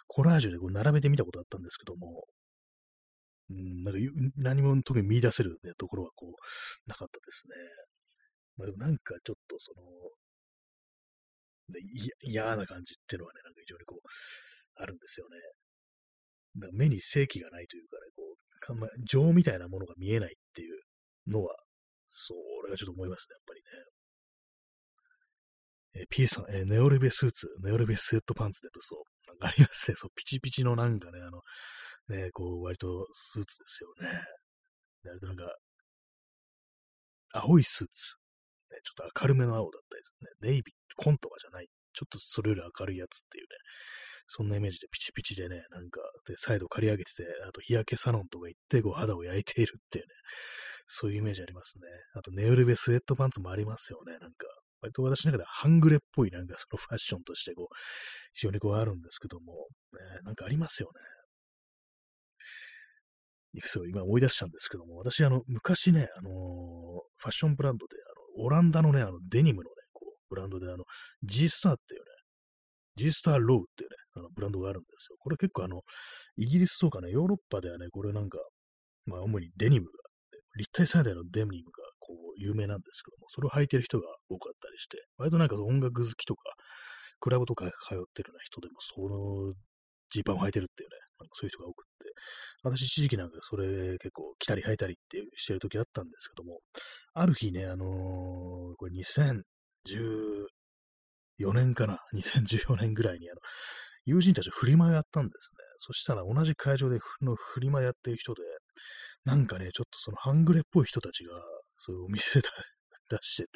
[0.07, 2.25] コラージュでこう並べてみたことあったんですけども、
[3.49, 3.99] うん、なんか
[4.37, 7.55] 何も特に見出せる、ね、ところはこう、なかったですね。
[8.57, 9.81] まあでもなんかちょっとその、
[12.21, 14.07] 嫌な感じっていうのはね、なんか非常にこう、
[14.75, 15.37] あるんですよね。
[16.55, 20.79] なんか目に正気がないというかね、こう、かんま情みたいなものが見えないっていう
[21.27, 21.55] のは、
[22.09, 22.33] そ
[22.65, 23.96] れがちょっと思いますね、やっぱりね。
[25.97, 29.03] えー、P さん、えー、ネオレベスーツ、ネオレベスウェットパンツで武装。
[29.27, 29.95] なんかありますね。
[29.95, 31.41] そう、ピチピチのなんかね、あの、
[32.09, 34.21] ね、こう、割とスーツですよね。
[35.19, 35.55] で、なんか、
[37.33, 38.15] 青いスーツ。
[38.71, 40.51] ね、ちょっと明るめの青だったりですね。
[40.51, 41.67] ネイビー、紺とかじゃない。
[41.93, 43.49] ちょっとそれより明るいやつっていうね。
[44.27, 50.11] そんなイメージでピチピチでね、なんか、で、再度刈り上げてて、あと日焼けサロンとか行って、こう、肌を焼いているっていうね。
[50.85, 51.87] そういうイメージありますね。
[52.13, 54.17] あと、ネオレベスウェットパンツもありますよね。
[54.19, 54.47] なんか、
[54.81, 57.75] 割と私の中では半グレっぽいなんかそのファッションとしてこう、
[58.33, 59.53] 非常にこうあるんですけども、
[59.93, 61.01] ね、なんかありますよね。
[63.65, 67.95] そう、今思い出したんですけども、私あの、昔ね、あのー、ファッションブランドで、
[68.37, 70.83] あの、オランダのね、あの、デニムのね、こう、ブランドで、あの、
[71.23, 72.05] G スターっていうね、
[72.97, 75.17] G スターローっていうね、あの、ブランドがあるんですよ。
[75.19, 75.81] これ結構あの、
[76.35, 78.39] イギリスとかね、ヨーロッパではね、これなんか、
[79.05, 79.91] まあ、主にデニムが、
[80.57, 81.86] 立体最大のデニムが、
[82.37, 86.41] 有名なんですけども、それを履いてる人が多かったりして、割となんか音楽好きとか、
[87.19, 87.71] クラブとか通っ
[88.13, 89.53] てるような人でも、その
[90.11, 92.13] ジーパンを履いてるっていうね、なんかそういう人が多くって、
[92.63, 96.59] 私一時期なんかそれ結構着たり履いたりってしてる時あったんですけども、
[97.13, 97.87] ある日ね、あのー、
[98.77, 100.47] これ2014
[101.53, 103.39] 年かな、2014年ぐらいにあの、
[104.05, 105.57] 友人たちフリマやったんですね。
[105.79, 108.41] そしたら同じ会場でのフリマやってる人で、
[109.25, 111.33] なんかね、ちょっとその半グレっぽい人たちが、
[111.77, 112.47] そういうお店で
[113.09, 113.49] 出してて、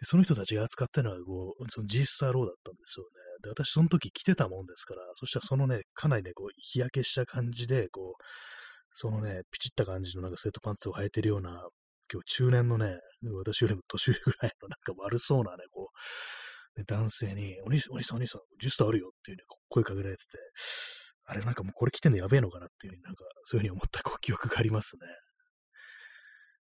[0.00, 3.10] で、その人たちが扱ったのは、こう、その G スターローだったんですよね。
[3.42, 8.22] で、私その時着てたもんですから、そしたらそのね、かなりね、こう、日焼けした感じで、こう、
[8.94, 11.68] そのね、ピチった感じのなんかセットパンツを履いてるような、
[12.12, 12.98] 今日中年のね、
[13.44, 15.90] 私よりも年上ぐらいのなんか悪そうなね、こ
[16.76, 20.38] う、ね、男性に、お兄さん、お兄さん、お兄さん、ジュースターあるよっていうね、声かけられてて、
[21.24, 25.06] あれなんかもうこれ着てんのやべえのかなっていうふうになんか、そういうふうに思ったこう記憶がありますね。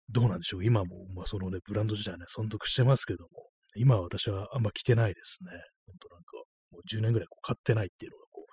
[0.09, 5.51] どうなんでしょう今も、まあ、そのね、ブランド自体ね、存続してますけども、今は私はあんま着てないですね。
[5.87, 6.37] ほんとなんか、
[6.71, 8.45] もう10年ぐらいこう買ってないっていうのがこ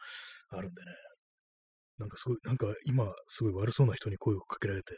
[0.53, 0.93] う、あるんでね。
[1.99, 4.95] なんかすごい、なんか今、すごい悪そうな人に声をかけられて、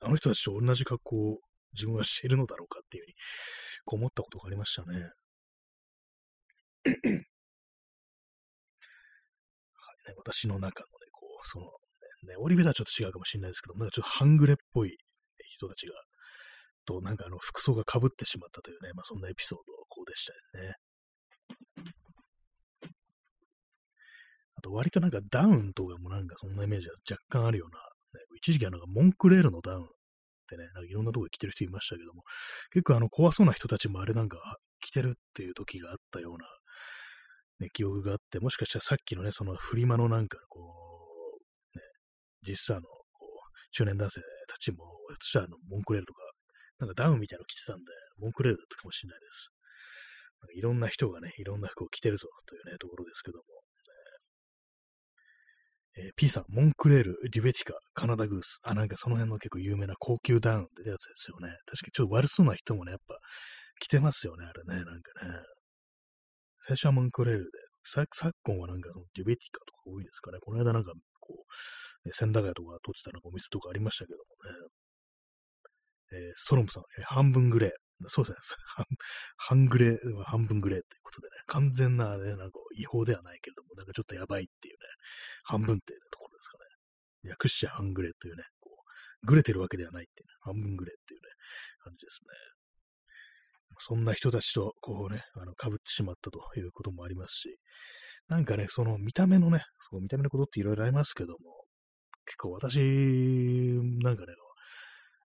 [0.00, 1.38] あの人たちと同じ格好を
[1.74, 3.14] 自分はしているのだろうかっていうふうに、
[3.84, 4.96] こう思ったことがありましたね。
[4.96, 6.94] はい
[10.08, 11.66] ね、私の中のね、こう、その、
[12.28, 14.96] ね、オリベとはちょっと違うかもしれないですけど、なんかちょっと半グレっぽい
[15.58, 15.94] 人たちが、
[16.86, 20.74] となんかあの服装が被ってしまったというね、まあそんなエピソードこうでしたよね。
[24.54, 27.78] あと割となんかダウンとかもなんかそんなイメージが若干あるような、
[28.20, 29.86] ね、一時期はなんかモンクレールのダウンっ
[30.48, 32.22] てね、なんかいろんなとこで着てる人いましたけども、
[32.72, 34.38] 結構あの怖そうな人たちもあれなんか
[34.80, 36.46] 着てるっていう時があったような、
[37.60, 40.60] ね、記憶があって、もしかしたらさっきのね、そのフリマのなんかこ
[41.74, 41.84] う、ね、
[42.42, 46.22] 実際のこう中年男性たちも、そしたらあのモンクレールとか、
[46.80, 49.52] なんかダウンみたいなの着てたんで、モンクレールだったかもしれないです。
[50.40, 53.44] なんかいろんな人がね、いろんな服を着てるぞというね、ところですけども。
[55.98, 58.60] えー、P さん、モンクレール、デュベティカ、カナダグース。
[58.62, 61.48] あ、なんかその辺の結構有名な高級ダウンってやつですよね。
[61.66, 63.18] 確かにちょっと悪そうな人もね、やっぱ
[63.80, 65.32] 着てますよね、あれね、なんかね。
[66.60, 67.50] 最初はモンクレールで、
[67.84, 68.06] 昨
[68.44, 70.38] 今はなんかそのデュベティカとか多いですかね。
[70.40, 70.92] この間なんか
[71.28, 71.44] こ
[72.06, 74.68] う、千駄ヶ谷とか撮ってたなんかお店とかありましたけどもね。
[76.10, 77.70] えー、ストロムさん、えー、半分グレー。
[78.06, 78.86] そうですね。
[79.36, 84.80] 半グレー半分グレーっていうことでね、完全なね、なんか違法ではないけれども、なんかちょっとやばいっていうね、
[85.42, 86.64] 半分っていうところですかね。
[87.30, 91.26] 略して半グレーというね、こう、グレてるわけではないっていうね、半分グレーっていうね、
[91.80, 92.28] 感じですね。
[93.80, 97.58] そんな人たちと、こうね、あの、被ってしまったということもありますし、
[98.28, 101.64] なんかね、その見た目のね、そう見た目のことっていろいろありますけども、
[102.26, 102.78] 結構私、
[104.02, 104.34] なんかね、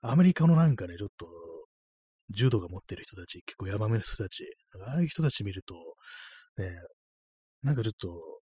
[0.03, 1.27] アメリカのなんかね、ちょっと、
[2.31, 4.45] 柔道が持ってる人たち、結構ヤバめの人たち、
[4.87, 5.75] ああいう人たち見ると、
[6.63, 6.71] ね、
[7.63, 8.41] なんかちょっと、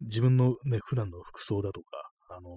[0.00, 1.86] 自分のね、普段の服装だとか、
[2.30, 2.50] あの、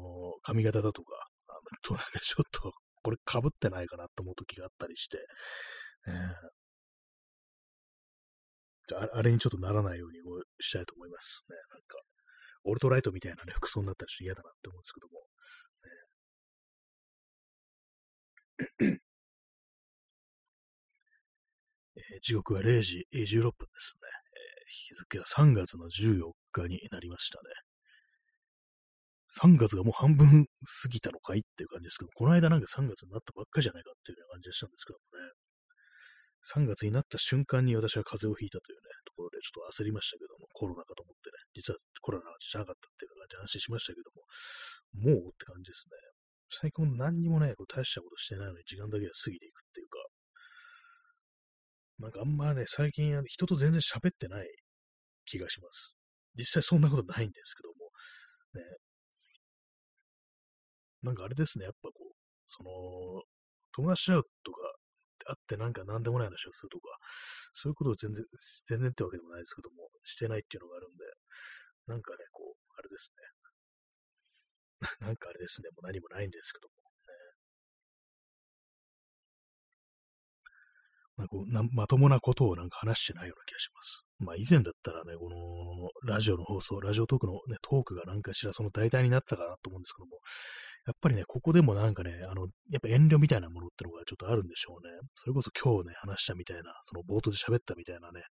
[0.44, 1.14] 髪型だとか、
[1.50, 2.72] あのちょっと、
[3.04, 5.18] これ被ってないかなと思う時があったりして、
[6.08, 6.14] えー、
[8.96, 10.20] あれにちょっとならないように
[10.60, 11.56] したいと思いますね。
[11.72, 11.98] なんか、
[12.64, 15.28] オルトライトみたいなね、服装になったらちょっと嫌だなって思うんですけども。
[18.90, 19.00] ね
[21.98, 24.08] えー、時刻は0時16分ですね。
[24.34, 27.44] えー、日付は3月の14日になりましたね。
[29.42, 35.47] 3月がもう半分過ぎたのかいっていう感じですけど、この間なんか3月になったばっかじゃないかっていう感じがしたんですけどもね。
[36.56, 44.24] 3月になった瞬間に私は風邪をひいたというね、ところでちょっと焦りましたけども、コロナかと思ってね、実はコロナじゃなかったっていう感じで安心しましたけども、
[45.12, 45.98] もうって感じですね。
[46.50, 50.00] 最近何にもね、こう大したことしてないのに時間だけが過ぎていくっていうか、
[52.00, 54.48] なんかあんまね、最近人と全然喋ってない
[55.26, 55.98] 気がします。
[56.36, 57.92] 実際そんなことないんですけども、
[58.54, 58.78] ね、
[61.04, 62.14] なんかあれですね、やっぱこう、
[62.48, 62.70] その、
[63.74, 64.60] 友達会うとか、
[65.28, 66.90] 会ってなんか何でもない話をするとか、
[67.54, 68.24] そういうことを全然、
[68.66, 71.04] 全然ってわけでもないですけども、してないっていうのがあるんで、
[71.88, 73.38] なんかね、こう、あれですね。
[75.02, 76.82] なんかあれですね、もう何もないんですけども、ね。
[81.18, 84.04] まあ、こうなまともなことをなんか話してないような気がします。
[84.20, 90.20] まあ以前だったらね、このラジオの放送、ラジオトークの、ね、トークがなんかしらその代替になったかなと思うんですけども、
[90.88, 94.94] やっぱりね、ここでもなんかね、あの、やっぱ遠慮みたいなものってのがちょっとあるんでしょうね。
[95.16, 98.24] それこそ今日ね、話したみたいな、その冒頭で喋ったみたいなね、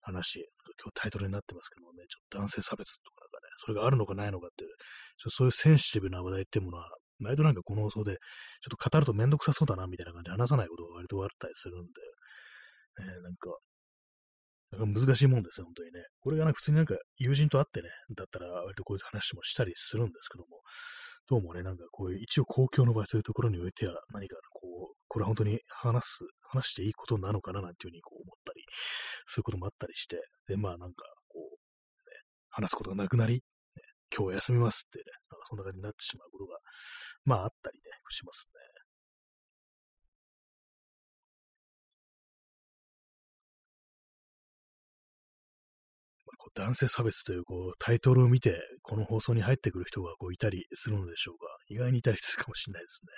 [0.00, 0.40] 話、
[0.82, 4.70] 今日タイトルになってますけどもね、ちょっと男性差別とかなんかね、それがあるのかないのかっていう、
[5.20, 6.88] ちょそういうセンシティブな話題っていうものは、
[7.20, 13.52] 割となんかこの放送で、ちょっと語るとめんどくさそうだな、みたいな感じで話さないことが割とあったりするんで、ね、なんか、
[14.72, 16.00] なんか難しいもんですよ、本当にね。
[16.20, 20.60] これがなんか普通になんか友人と会ってね、だったら割とこういう話もしたりするんですけども、
[21.28, 28.64] どうもね、なんかこういう一応公共の場というところにおいては何かこう、これは本当に話す、話していいことなのかななんていうふうにこう思ったり、
[29.26, 30.16] そういうこともあったりして、
[30.48, 32.16] で、まあなんかこう、ね、
[32.48, 33.40] 話すことがなくなり、ね、
[34.10, 36.56] 今日は休みますってね、なんかそんな感じになってしまうことが、
[37.26, 38.78] まああったりね、しますね。
[46.54, 51.46] 男性差別というこうタイトルを見て、この放送に入ってくる人がこういたりするのでしょうか。
[51.68, 53.12] 意外にいたりするかもしれないですね。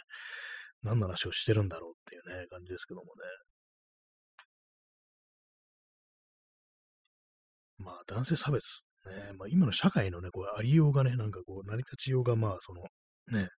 [0.82, 3.10] 何の話をしてるんだろうっていうね、感じですけどもね。
[7.78, 8.84] まあ、男性差別。
[9.06, 12.82] ね、まあ、今の社会のね、こう、ありようがね、なんかこう、成り立ちようが、まあ、その、
[13.40, 13.48] ね、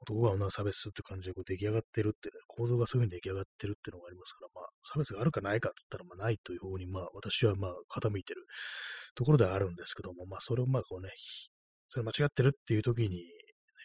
[0.00, 8.46] 男が女を差別って感じでこう出来上がってるって、ね、構造がそういう風に出来上がってるっていうのがありますから、まあ、差別があるかないかって言ったら、まあ、ないという方に、まあ、私はまあ、傾いてる
[9.14, 11.10] ところではあるんですけども、まあ、それをまあ、こうね、
[11.90, 13.22] それ間違ってるっていう時に、ね、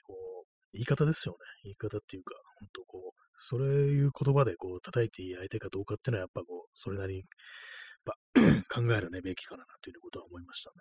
[0.05, 1.37] こう、言い方ですよね。
[1.63, 7.23] 言い方っていうか、本当こう、それいう言葉でこう、叩いていい相手かどうかっていうのは、やっぱこう、それなりに、
[8.69, 10.75] 考えるね、べきかな、ということは思いましたね。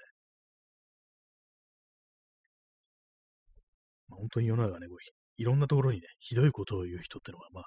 [4.08, 7.64] まあ、本当に世の中ね、こういろんなところにね、ひどいことを言う人ってのが、まあ、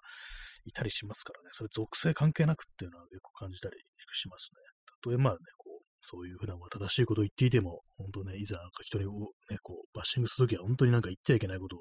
[0.65, 3.77] いたりしますからね、それ属性関係なくっていうのは結構感じたり
[4.13, 4.61] しますね。
[4.85, 11.79] たとえまあね、こう、そういう普段は正しいことを言っていても、本当ね、いざなんか人にね、こう、バッシングするときは本当になんか言ってはいけないことを、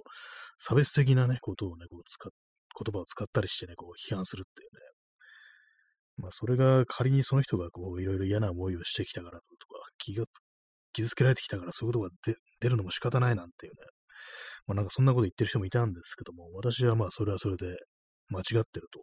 [0.58, 4.80] 差別的なね、ことをね、こう、使っ、言葉を使ったりしてね、こう、批判するっていうね。
[6.16, 10.24] まあ、それが仮にその人がこう、いろいろ嫌な思いをしてきたからとか、気が、
[10.92, 13.78] 傷つけられてきたからそういうことが出るのも仕方ないなんていうね、
[14.66, 17.66] まあなんかそんなこと言ってる人もいたんですけども、私はまあそれはそれで
[18.30, 19.00] 間違ってると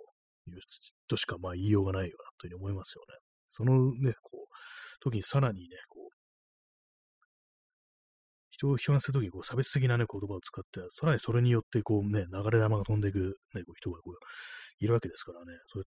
[0.49, 0.59] いう
[1.07, 3.19] としかまあ言いようがないよなというふうに思いますよね。
[3.49, 4.53] そのね、こう、
[5.01, 6.11] 時にさらにね、こう、
[8.51, 14.15] 人を批判するときにこう差別的なね、言葉を使って、さらにそれによってこうね、流れ玉が飛んでいく、ね、こう人がこう
[14.83, 15.85] いるわけですからね、それ、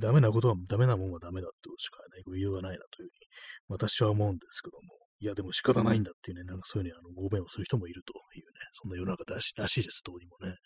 [0.00, 3.26] ダメなことは、ダメなもんはダメだってことしかね、言いようがないなというふうに、
[3.68, 10.56] 私は思うんですけども、いや、でも仕方ないんだっていうね、なんかそういうね、あの、ご弁をする人もいるというね、そんな世の中らしらしいです、どうにもね。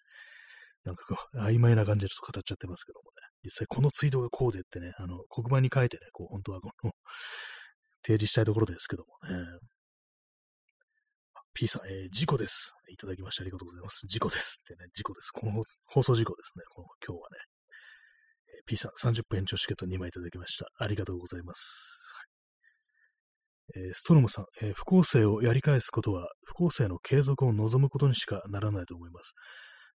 [0.82, 3.14] なんかこう、曖昧な感じでちょっと語っちゃってますけどもね。
[3.44, 6.90] 実際このツイートがこうでってね、あの、黒板に書いてね、こう、本当はこの
[8.02, 9.38] 提示したいところですけどもね。
[11.54, 12.74] P さん、えー、事故です。
[12.88, 14.06] いただきましてありがとうございます。
[14.08, 15.30] 事故ですってね、事故です。
[15.30, 15.52] この
[15.86, 16.64] 放送事故ですね。
[16.74, 17.36] この今日はね。
[18.58, 20.66] えー、P さん、30分延長チケット2枚いただきました。
[20.78, 22.27] ありがとうございます。
[23.76, 29.34] え、ストロムさん、え、不公正をやり返すことは、不公正の継続を望むことにしかならないと思います。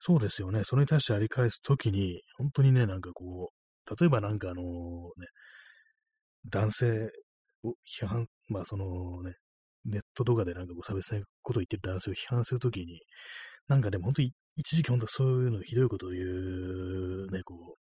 [0.00, 0.64] そうですよね。
[0.64, 5.26] それに対してやり返すときに、本当にね、なんかこう、例えばなんかあのね、
[6.50, 7.10] 男性
[7.64, 9.34] を批判、まあそのね、
[9.84, 13.00] ネットとかでなんかこう差別的なことを言ってる男性を批判するときに、
[13.68, 17.81] なんかでも本当に一時期本当そういうのひどいことを言うね、こう、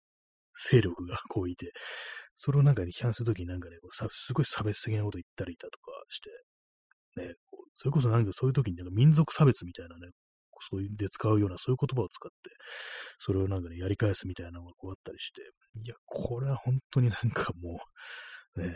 [0.70, 1.72] 勢力がこういて、
[2.36, 6.30] それをなんか批判するときになんかね、こうすごい差別的なこと言ったりだとかして、
[7.28, 10.08] ね、こうそれこそなんかそういうときになんか民族差別みたいなね、
[10.70, 12.50] そういうんで使うようなそういう言葉を使って、
[13.18, 15.40] それをなんかね、やり返すみたいなのがこうあったりして、
[15.82, 17.80] いや、これは本当になんかも
[18.56, 18.72] う、ね、っ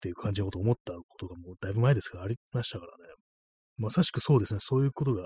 [0.00, 3.12] ていう感じのことを思ったことがもうだいぶ前ですからありましたからね。
[3.76, 5.22] まさしくそうですね、そういうことが、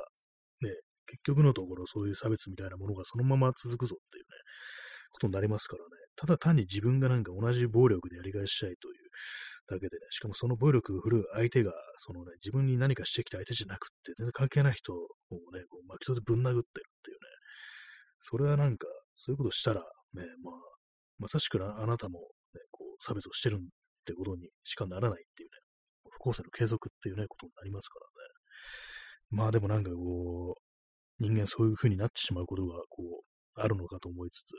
[0.63, 0.71] ね、
[1.07, 4.29] 結局のところそういう差別みたいなものがそのまま続くぞっていうね、
[5.11, 5.89] ことになりますからね。
[6.17, 9.09] ただ単に自分がなんか同じ暴力でやり返したいという
[9.69, 14.99] だけでね、しかもその暴力を振るう相手が、そのね、自分に何かしてきた相手じゃなくて、全然関係ない人を
[15.53, 17.29] ね、こう巻き添えでぶん殴ってるっていうね、
[18.19, 19.81] それはなんか、そういうことしたら、
[20.15, 20.55] ね、まあ、
[21.19, 22.21] まさしくあなたも、
[22.55, 23.59] ね、こう、差別をしてるっ
[24.05, 25.59] てことにしかならないっていうね、
[26.11, 28.13] 不公正の継続っていうね、ことになりますからね。
[29.31, 33.28] まあでもなんかこう、人間そういう風になってしまうことが、こう、
[33.59, 34.59] あるのかと思いつつ、ね、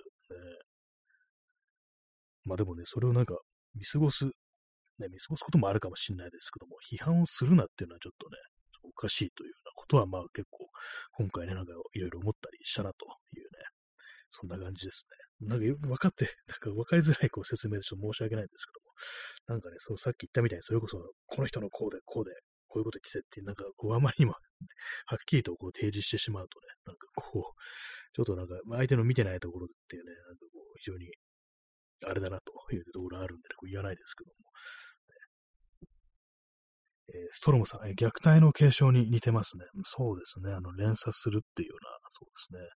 [2.45, 3.37] まあでもね、それをなんか
[3.75, 4.31] 見過ごす、ね、
[5.09, 8.37] 見過ごすこともあるかもしれないですけども、批判をするなっていうのはちょっとね、
[8.83, 10.67] おかしいというようなことは、まあ結構、
[11.13, 13.05] 今回ね、なんかいろいろ思ったりしたなと
[13.37, 13.47] いうね、
[14.29, 15.05] そんな感じです
[15.41, 15.47] ね。
[15.47, 18.71] なんか分かって、なんか分かりづらいこう説明でちょっと申し訳ないんですけ
[19.47, 22.31] ども、なんかね、そうさっき言ったみたいに、それこそ、この人のこうで、こうで、
[22.67, 24.35] こういうこと言っててって、なんかこう、あまりにも
[25.05, 27.61] はっきりとこう提示してしまうとね、なんかこう、
[28.15, 31.11] ちょっとなんか、相手の見てないところっていうね、なんかこう、非常に、
[32.05, 34.35] あれだなというところあるんで、ね、こう言わないですけども。
[37.11, 39.65] えー、ストロムさん、え、虐待の継承に似てますね。
[39.83, 40.53] そうですね。
[40.53, 42.69] あの、連鎖するっていうような、そうですね。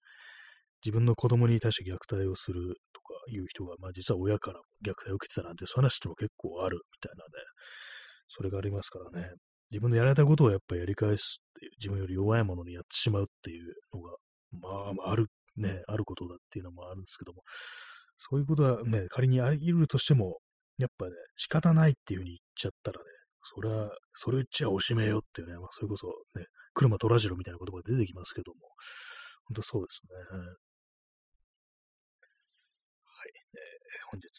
[0.83, 7.29] 自分の子供に対して虐待をするとかいう人が、まあ実は親から虐待を受けてたなんて、そういう話っても結構あるみたいなね、
[8.27, 9.29] それがありますからね。
[9.71, 14.15] 自分でやられたことをやっぱりやり返すっていう、自分より弱いものにやってしまうっていうのが、
[14.51, 14.69] ま
[15.03, 17.43] あ、ある、ね、あることだっていうのもあるんですけども、
[18.17, 20.39] そういうことはね、仮にあり得るとしても、
[20.77, 23.05] やっぱね、仕方ないっていうふうに言っちゃったらね、
[23.43, 28.59] それは、それ言っちゃおしめよっていうね、まあ、それこそね、車取らじろみたいな言葉が出てきますけども、
[29.45, 30.09] 本当そうですね。
[34.13, 34.29] 本日、ね、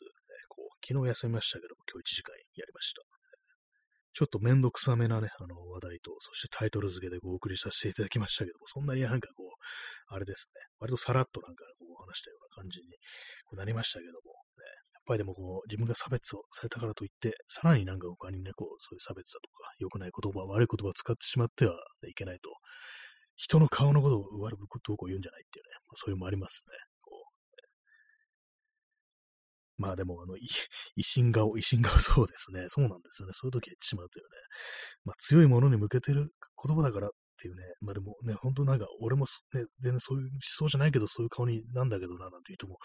[0.48, 3.13] こう、昨日休みましたけども、今日1時間やりました。
[4.14, 12.86] ちょっとめんどくさめなね、あの話題と、そしてタイトル付けでお送りさせていただきましたけども、そんなになんかこう、あれですね、割とさらっとなんかこう話したような感じに
[13.58, 14.62] なりましたけども、ね、
[14.94, 21.74] やっぱりでもこう、自分が差別をされたからといって、さらになんか他にね、こう、そういう差別だとか、良くない言葉、悪い言葉を使ってしまっては
[22.06, 22.50] いけないと、
[23.34, 26.93] 人の顔のことを悪くどうこう言うんじゃないっていうね、まあ、そういうのもありますね。
[29.76, 32.66] まあでも、あの、維新 顔、維新顔そうですね。
[32.68, 33.32] そうなんですよね。
[33.34, 34.30] そういう時言ってしまうというね。
[35.04, 37.62] まあ強いものに向けてる言葉だからっていうね。
[37.80, 42.78] まあでもね、本当なんか、俺もね、全然そういう思想じゃないけど、そういう顔になんだけどな、なんていう人も、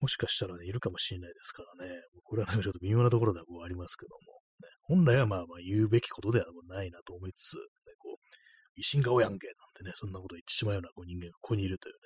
[0.00, 2.02] もしかしたらね、いるかもしれないですからね。
[2.24, 4.40] これはなんかちょっと微妙なところではこうありますけども。
[4.60, 7.60] ね、本来はまあまあ言うべきことではないなと思いつつ、ね、
[7.98, 12.00] こう、維新顔やんけ、なんてね、そんなこと言ってしまうようなこう人間がここにいるというね、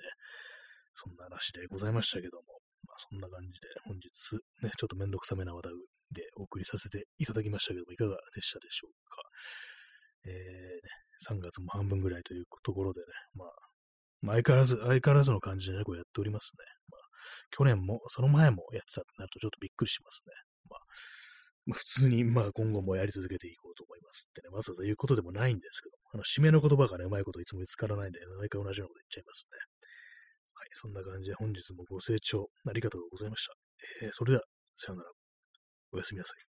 [0.93, 2.64] そんな話でございましたけども。
[2.97, 4.07] そんな感じで本日、
[4.63, 5.73] ね、ちょっとめんどくさめな話題
[6.11, 9.21] でお送りさせていただきましたけども、いかがでしたでしょうか。
[10.27, 13.49] えー、ね、3月も半分ぐらいというところでね、まあ、
[14.21, 16.65] まあ、相変わらず、相変わらずの感じでね、こうやっておりますね。
[16.89, 17.01] まあ、
[17.51, 20.33] 去年も、その前もやってたってなるとちょっとびっくりしますね。
[20.69, 20.79] まあ、
[21.67, 29.74] まあ、普通に、まあ、今後もやり続けていこうと思いますってね、わざわざ言うことでもないんですけど、あの、締めの言葉がね、うまいこといつも見つからないんで、毎回同じようなこと言っちゃいますね。
[30.73, 33.53] そんな感じで本日もご清聴ありがとうございました。
[34.05, 34.43] えー、それでは、
[34.75, 35.11] さようなら。
[35.91, 36.54] おやすみなさい。